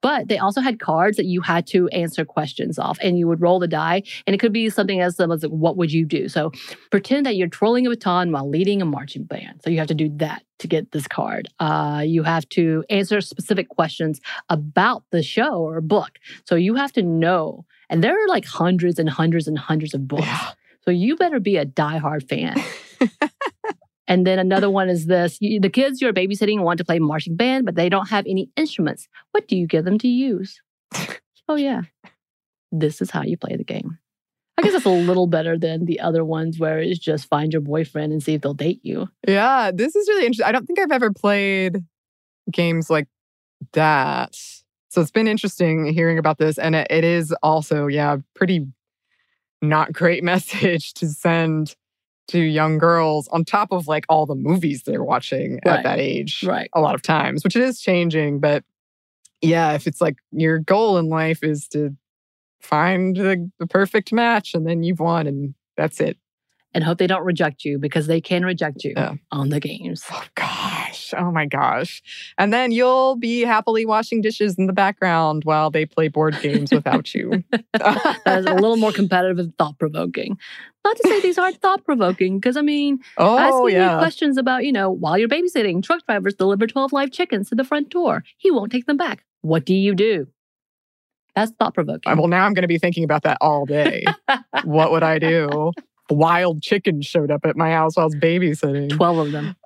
But 0.00 0.28
they 0.28 0.36
also 0.36 0.60
had 0.60 0.80
cards 0.80 1.16
that 1.16 1.24
you 1.24 1.40
had 1.40 1.66
to 1.68 1.88
answer 1.88 2.26
questions 2.26 2.78
off, 2.78 2.98
and 3.00 3.18
you 3.18 3.26
would 3.26 3.40
roll 3.40 3.58
the 3.58 3.66
die, 3.66 4.02
and 4.26 4.34
it 4.34 4.38
could 4.38 4.52
be 4.52 4.68
something 4.68 5.00
as 5.00 5.16
simple 5.16 5.34
as 5.34 5.42
like, 5.42 5.50
"What 5.50 5.78
would 5.78 5.90
you 5.90 6.04
do?" 6.04 6.28
So 6.28 6.52
pretend 6.90 7.24
that 7.24 7.36
you're 7.36 7.48
twirling 7.48 7.86
a 7.86 7.90
baton 7.90 8.30
while 8.30 8.46
leading 8.46 8.82
a 8.82 8.84
marching 8.84 9.24
band. 9.24 9.62
So 9.64 9.70
you 9.70 9.78
have 9.78 9.86
to 9.88 9.94
do 9.94 10.10
that 10.16 10.42
to 10.58 10.68
get 10.68 10.92
this 10.92 11.08
card. 11.08 11.48
Uh, 11.58 12.02
you 12.04 12.22
have 12.22 12.46
to 12.50 12.84
answer 12.90 13.22
specific 13.22 13.70
questions 13.70 14.20
about 14.50 15.04
the 15.10 15.22
show 15.22 15.62
or 15.62 15.80
book. 15.80 16.18
So 16.44 16.54
you 16.54 16.74
have 16.74 16.92
to 16.92 17.02
know, 17.02 17.64
and 17.88 18.04
there 18.04 18.12
are 18.12 18.28
like 18.28 18.44
hundreds 18.44 18.98
and 18.98 19.08
hundreds 19.08 19.48
and 19.48 19.58
hundreds 19.58 19.94
of 19.94 20.06
books. 20.06 20.26
Yeah. 20.26 20.50
So 20.84 20.90
you 20.90 21.16
better 21.16 21.40
be 21.40 21.56
a 21.56 21.64
diehard 21.64 22.28
fan. 22.28 22.62
and 24.06 24.26
then 24.26 24.38
another 24.38 24.68
one 24.70 24.88
is 24.88 25.06
this 25.06 25.38
the 25.38 25.70
kids 25.70 26.00
you're 26.00 26.12
babysitting 26.12 26.60
want 26.60 26.78
to 26.78 26.84
play 26.84 26.98
marching 26.98 27.36
band, 27.36 27.64
but 27.64 27.74
they 27.74 27.88
don't 27.88 28.08
have 28.10 28.26
any 28.26 28.50
instruments. 28.56 29.08
What 29.32 29.48
do 29.48 29.56
you 29.56 29.66
give 29.66 29.84
them 29.84 29.98
to 29.98 30.08
use? 30.08 30.60
oh, 31.48 31.56
yeah. 31.56 31.82
This 32.70 33.00
is 33.00 33.10
how 33.10 33.22
you 33.22 33.36
play 33.36 33.56
the 33.56 33.64
game. 33.64 33.98
I 34.56 34.62
guess 34.62 34.74
it's 34.74 34.86
a 34.86 34.90
little 34.90 35.26
better 35.26 35.58
than 35.58 35.86
the 35.86 36.00
other 36.00 36.24
ones 36.24 36.58
where 36.58 36.78
it's 36.78 36.98
just 36.98 37.28
find 37.28 37.52
your 37.52 37.62
boyfriend 37.62 38.12
and 38.12 38.22
see 38.22 38.34
if 38.34 38.42
they'll 38.42 38.54
date 38.54 38.80
you. 38.82 39.08
Yeah, 39.26 39.70
this 39.74 39.96
is 39.96 40.08
really 40.08 40.26
interesting. 40.26 40.46
I 40.46 40.52
don't 40.52 40.66
think 40.66 40.78
I've 40.78 40.92
ever 40.92 41.12
played 41.12 41.78
games 42.52 42.88
like 42.88 43.08
that. 43.72 44.36
So 44.90 45.00
it's 45.00 45.10
been 45.10 45.26
interesting 45.26 45.92
hearing 45.92 46.18
about 46.18 46.38
this. 46.38 46.56
And 46.56 46.76
it, 46.76 46.86
it 46.88 47.02
is 47.02 47.34
also, 47.42 47.88
yeah, 47.88 48.18
pretty 48.34 48.66
not 49.60 49.92
great 49.92 50.22
message 50.24 50.92
to 50.94 51.08
send 51.08 51.74
to 52.28 52.38
young 52.38 52.78
girls 52.78 53.28
on 53.28 53.44
top 53.44 53.72
of 53.72 53.86
like 53.86 54.04
all 54.08 54.26
the 54.26 54.34
movies 54.34 54.82
they're 54.84 55.04
watching 55.04 55.60
Right. 55.66 55.78
at 55.78 55.82
that 55.84 55.98
age 55.98 56.42
Right. 56.44 56.70
a 56.74 56.80
lot 56.80 56.94
of 56.94 57.02
times, 57.02 57.44
which 57.44 57.56
it 57.56 57.62
is 57.62 57.80
changing. 57.80 58.40
But 58.40 58.64
yeah, 59.42 59.72
if 59.74 59.86
it's 59.86 60.00
like 60.00 60.16
your 60.32 60.58
goal 60.58 60.96
in 60.98 61.08
life 61.08 61.42
is 61.42 61.68
to 61.68 61.94
find 62.60 63.14
the, 63.14 63.50
the 63.58 63.66
perfect 63.66 64.12
match 64.12 64.54
and 64.54 64.66
then 64.66 64.82
you've 64.82 65.00
won 65.00 65.26
and 65.26 65.54
that's 65.76 66.00
it. 66.00 66.16
And 66.74 66.82
hope 66.84 66.98
they 66.98 67.06
don't 67.06 67.24
reject 67.24 67.64
you 67.64 67.78
because 67.78 68.06
they 68.08 68.20
can 68.20 68.44
reject 68.44 68.82
you 68.84 68.92
Yeah. 68.96 69.14
on 69.30 69.48
the 69.50 69.60
games. 69.60 70.04
Oh 70.10 70.24
gosh. 70.34 71.14
Oh 71.16 71.30
my 71.30 71.46
gosh. 71.46 72.02
And 72.36 72.52
then 72.52 72.72
you'll 72.72 73.16
be 73.16 73.42
happily 73.42 73.86
washing 73.86 74.20
dishes 74.20 74.58
in 74.58 74.66
the 74.66 74.72
background 74.72 75.44
while 75.44 75.70
they 75.70 75.86
play 75.86 76.08
board 76.08 76.36
games 76.42 76.72
without 76.72 77.14
you. 77.14 77.44
That 78.24 78.38
is 78.40 78.46
a 78.46 78.54
little 78.54 78.76
more 78.76 78.92
competitive 78.92 79.38
and 79.38 79.56
thought 79.58 79.78
provoking. 79.78 80.36
Not 80.84 80.96
to 80.96 81.08
say 81.08 81.20
these 81.20 81.38
aren't 81.38 81.60
thought 81.62 81.84
provoking, 81.84 82.38
because 82.38 82.56
I 82.56 82.60
mean, 82.62 82.98
oh 83.16 83.38
asking 83.38 83.76
you 83.76 83.82
yeah. 83.82 83.98
questions 83.98 84.36
about, 84.36 84.64
you 84.64 84.72
know, 84.72 84.90
while 84.90 85.16
you're 85.16 85.28
babysitting, 85.28 85.82
truck 85.82 86.04
drivers 86.06 86.34
deliver 86.34 86.66
12 86.66 86.92
live 86.92 87.10
chickens 87.10 87.48
to 87.50 87.54
the 87.54 87.64
front 87.64 87.88
door. 87.90 88.22
He 88.36 88.50
won't 88.50 88.70
take 88.72 88.86
them 88.86 88.96
back. 88.96 89.24
What 89.42 89.64
do 89.64 89.74
you 89.74 89.94
do? 89.94 90.26
That's 91.34 91.52
thought 91.58 91.74
provoking. 91.74 92.16
Well, 92.16 92.28
now 92.28 92.44
I'm 92.46 92.54
going 92.54 92.62
to 92.62 92.68
be 92.68 92.78
thinking 92.78 93.02
about 93.04 93.22
that 93.24 93.38
all 93.40 93.64
day. 93.66 94.04
what 94.64 94.90
would 94.92 95.02
I 95.02 95.18
do? 95.18 95.72
Wild 96.10 96.62
chickens 96.62 97.06
showed 97.06 97.30
up 97.30 97.44
at 97.44 97.56
my 97.56 97.70
house 97.70 97.96
while 97.96 98.04
I 98.04 98.06
was 98.06 98.16
babysitting. 98.16 98.90
12 98.90 99.18
of 99.18 99.32
them. 99.32 99.56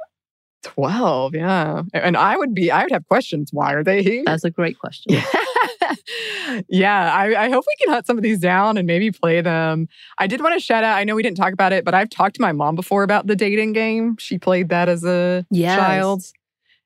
12, 0.62 1.35
yeah. 1.35 1.83
And 1.94 2.16
I 2.16 2.37
would 2.37 2.55
be, 2.55 2.70
I 2.70 2.83
would 2.83 2.92
have 2.92 3.07
questions. 3.07 3.51
Why 3.53 3.74
are 3.74 3.85
they 3.85 4.03
here? 4.03 4.22
That's 4.27 4.44
a 4.44 4.51
great 4.51 4.79
question. 4.79 5.14
yeah, 6.68 7.12
I, 7.14 7.44
I 7.44 7.51
hope 7.51 7.64
we 7.66 7.85
can 7.85 7.92
hunt 7.92 8.07
some 8.07 8.16
of 8.16 8.22
these 8.22 8.40
down 8.40 8.77
and 8.77 8.87
maybe 8.87 9.11
play 9.11 9.40
them. 9.40 9.88
I 10.18 10.27
did 10.27 10.40
want 10.40 10.55
to 10.55 10.61
shout 10.61 10.85
out, 10.85 10.96
I 10.96 11.05
know 11.05 11.14
we 11.14 11.22
didn't 11.22 11.37
talk 11.37 11.53
about 11.53 11.72
it, 11.72 11.85
but 11.85 11.94
I've 11.94 12.11
talked 12.11 12.37
to 12.37 12.42
my 12.42 12.53
mom 12.53 12.74
before 12.74 13.03
about 13.03 13.27
the 13.27 13.37
dating 13.37 13.72
game. 13.72 14.16
She 14.18 14.38
played 14.38 14.68
that 14.70 14.88
as 14.88 15.05
a 15.05 15.46
Yes. 15.51 15.77
child. 15.77 16.22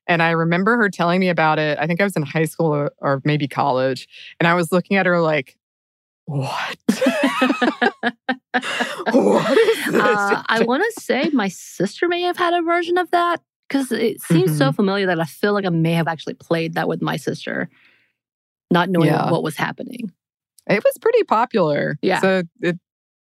And 0.05 0.21
I 0.21 0.31
remember 0.31 0.75
her 0.77 0.89
telling 0.89 1.19
me 1.19 1.29
about 1.29 1.59
it. 1.59 1.77
I 1.79 1.87
think 1.87 2.01
I 2.01 2.03
was 2.03 2.15
in 2.15 2.23
high 2.23 2.45
school 2.45 2.73
or, 2.73 2.91
or 2.99 3.21
maybe 3.23 3.47
college. 3.47 4.07
And 4.39 4.47
I 4.47 4.53
was 4.53 4.71
looking 4.71 4.97
at 4.97 5.05
her 5.05 5.21
like, 5.21 5.57
what? 6.25 6.77
what 9.11 9.57
is 9.57 9.85
this? 9.85 9.95
Uh, 9.95 10.43
I 10.49 10.63
want 10.65 10.83
to 10.95 11.01
say 11.01 11.29
my 11.33 11.47
sister 11.49 12.07
may 12.07 12.21
have 12.23 12.37
had 12.37 12.53
a 12.53 12.61
version 12.61 12.97
of 12.97 13.09
that 13.11 13.41
because 13.67 13.91
it 13.91 14.21
seems 14.21 14.57
so 14.57 14.65
Mm-hmm. 14.67 14.75
familiar 14.75 15.05
that 15.07 15.19
I 15.19 15.25
feel 15.25 15.53
like 15.53 15.65
I 15.65 15.69
may 15.69 15.93
have 15.93 16.07
actually 16.07 16.35
played 16.35 16.75
that 16.75 16.87
with 16.87 17.01
my 17.01 17.17
sister, 17.17 17.69
not 18.71 18.89
knowing 18.89 19.07
Yeah. 19.07 19.31
what 19.31 19.43
was 19.43 19.55
happening. 19.55 20.11
it 20.69 20.83
was 20.83 20.97
pretty 21.01 21.23
popular. 21.23 21.97
Yeah. 22.01 22.19
So 22.21 22.43
it 22.61 22.77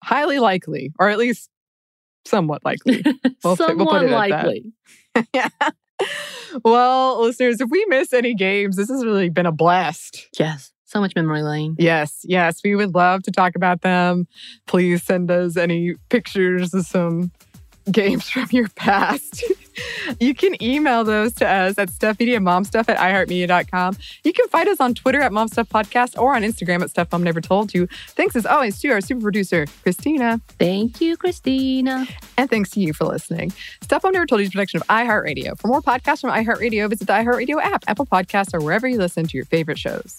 highly 0.05 0.39
likely, 0.39 0.93
or 0.99 1.09
at 1.09 1.19
least 1.19 1.49
somewhat 2.27 2.65
likely. 2.65 3.03
We'll 3.45 3.57
put- 3.57 3.77
we'll 3.77 3.87
put 3.87 4.01
Somewhat 4.03 4.31
likely. 4.31 4.73
yeah. 5.35 5.49
Well, 6.65 7.23
listeners, 7.23 7.61
if 7.61 7.71
we 7.71 7.85
miss 7.87 8.13
any 8.13 8.35
games, 8.35 8.77
this 8.77 8.89
has 8.91 9.05
really 9.05 9.29
been 9.31 9.47
a 9.47 9.53
blast. 9.53 10.29
Yes. 10.39 10.72
So 10.93 11.01
much 11.01 11.15
memory 11.17 11.43
lane. 11.43 11.75
Yes, 11.79 12.21
yes, 12.23 12.61
we 12.63 12.77
would 12.77 12.95
love 12.95 13.23
to 13.23 13.31
talk 13.31 13.55
about 13.57 13.81
them. 13.81 14.27
Please 14.67 15.03
send 15.03 15.31
us 15.31 15.57
any 15.57 15.95
pictures 16.11 16.75
of 16.75 16.85
some 16.85 17.33
games 17.91 18.29
from 18.29 18.47
your 18.51 18.69
past. 18.69 19.43
you 20.21 20.35
can 20.35 20.63
email 20.63 21.03
those 21.03 21.33
to 21.33 21.49
us 21.49 21.79
at 21.79 21.89
stuffmediamomstuff 21.89 22.91
at 22.91 22.99
iheartmedia.com. 22.99 23.97
You 24.23 24.35
can 24.35 24.47
find 24.49 24.69
us 24.69 24.81
on 24.81 24.93
Twitter 24.93 25.23
at 25.23 25.33
momstuffpodcast 25.33 26.19
or 26.19 26.37
on 26.37 26.43
Instagram 26.43 26.83
at 26.83 26.91
Stuff 26.91 27.11
Mom 27.11 27.23
Never 27.23 27.41
Told 27.41 27.73
You. 27.73 27.89
Thanks 28.09 28.37
as 28.37 28.45
always 28.45 28.79
to 28.81 28.89
our 28.91 29.01
super 29.01 29.23
producer, 29.23 29.65
Christina. 29.83 30.43
Thank 30.59 31.01
you, 31.01 31.17
Christina. 31.17 32.07
And 32.37 32.51
thanks 32.51 32.69
to 32.73 32.81
you 32.81 32.93
for 32.93 33.07
listening. 33.07 33.51
Stuff 33.81 34.03
Mom 34.03 34.13
Never 34.13 34.27
Told 34.27 34.43
You 34.43 34.45
is 34.45 34.51
a 34.51 34.53
production 34.53 34.83
of 34.83 34.87
iHeartRadio. 34.89 35.59
For 35.59 35.69
more 35.69 35.81
podcasts 35.81 36.21
from 36.21 36.33
iHeartRadio, 36.33 36.91
visit 36.91 37.07
the 37.07 37.15
iHeartRadio 37.15 37.63
app, 37.63 37.83
Apple 37.87 38.05
Podcasts, 38.05 38.53
or 38.53 38.61
wherever 38.61 38.87
you 38.87 38.99
listen 38.99 39.27
to 39.27 39.39
your 39.39 39.47
favorite 39.47 39.79
shows. 39.79 40.19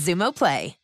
Xumo 0.01 0.33
Play. 0.33 0.80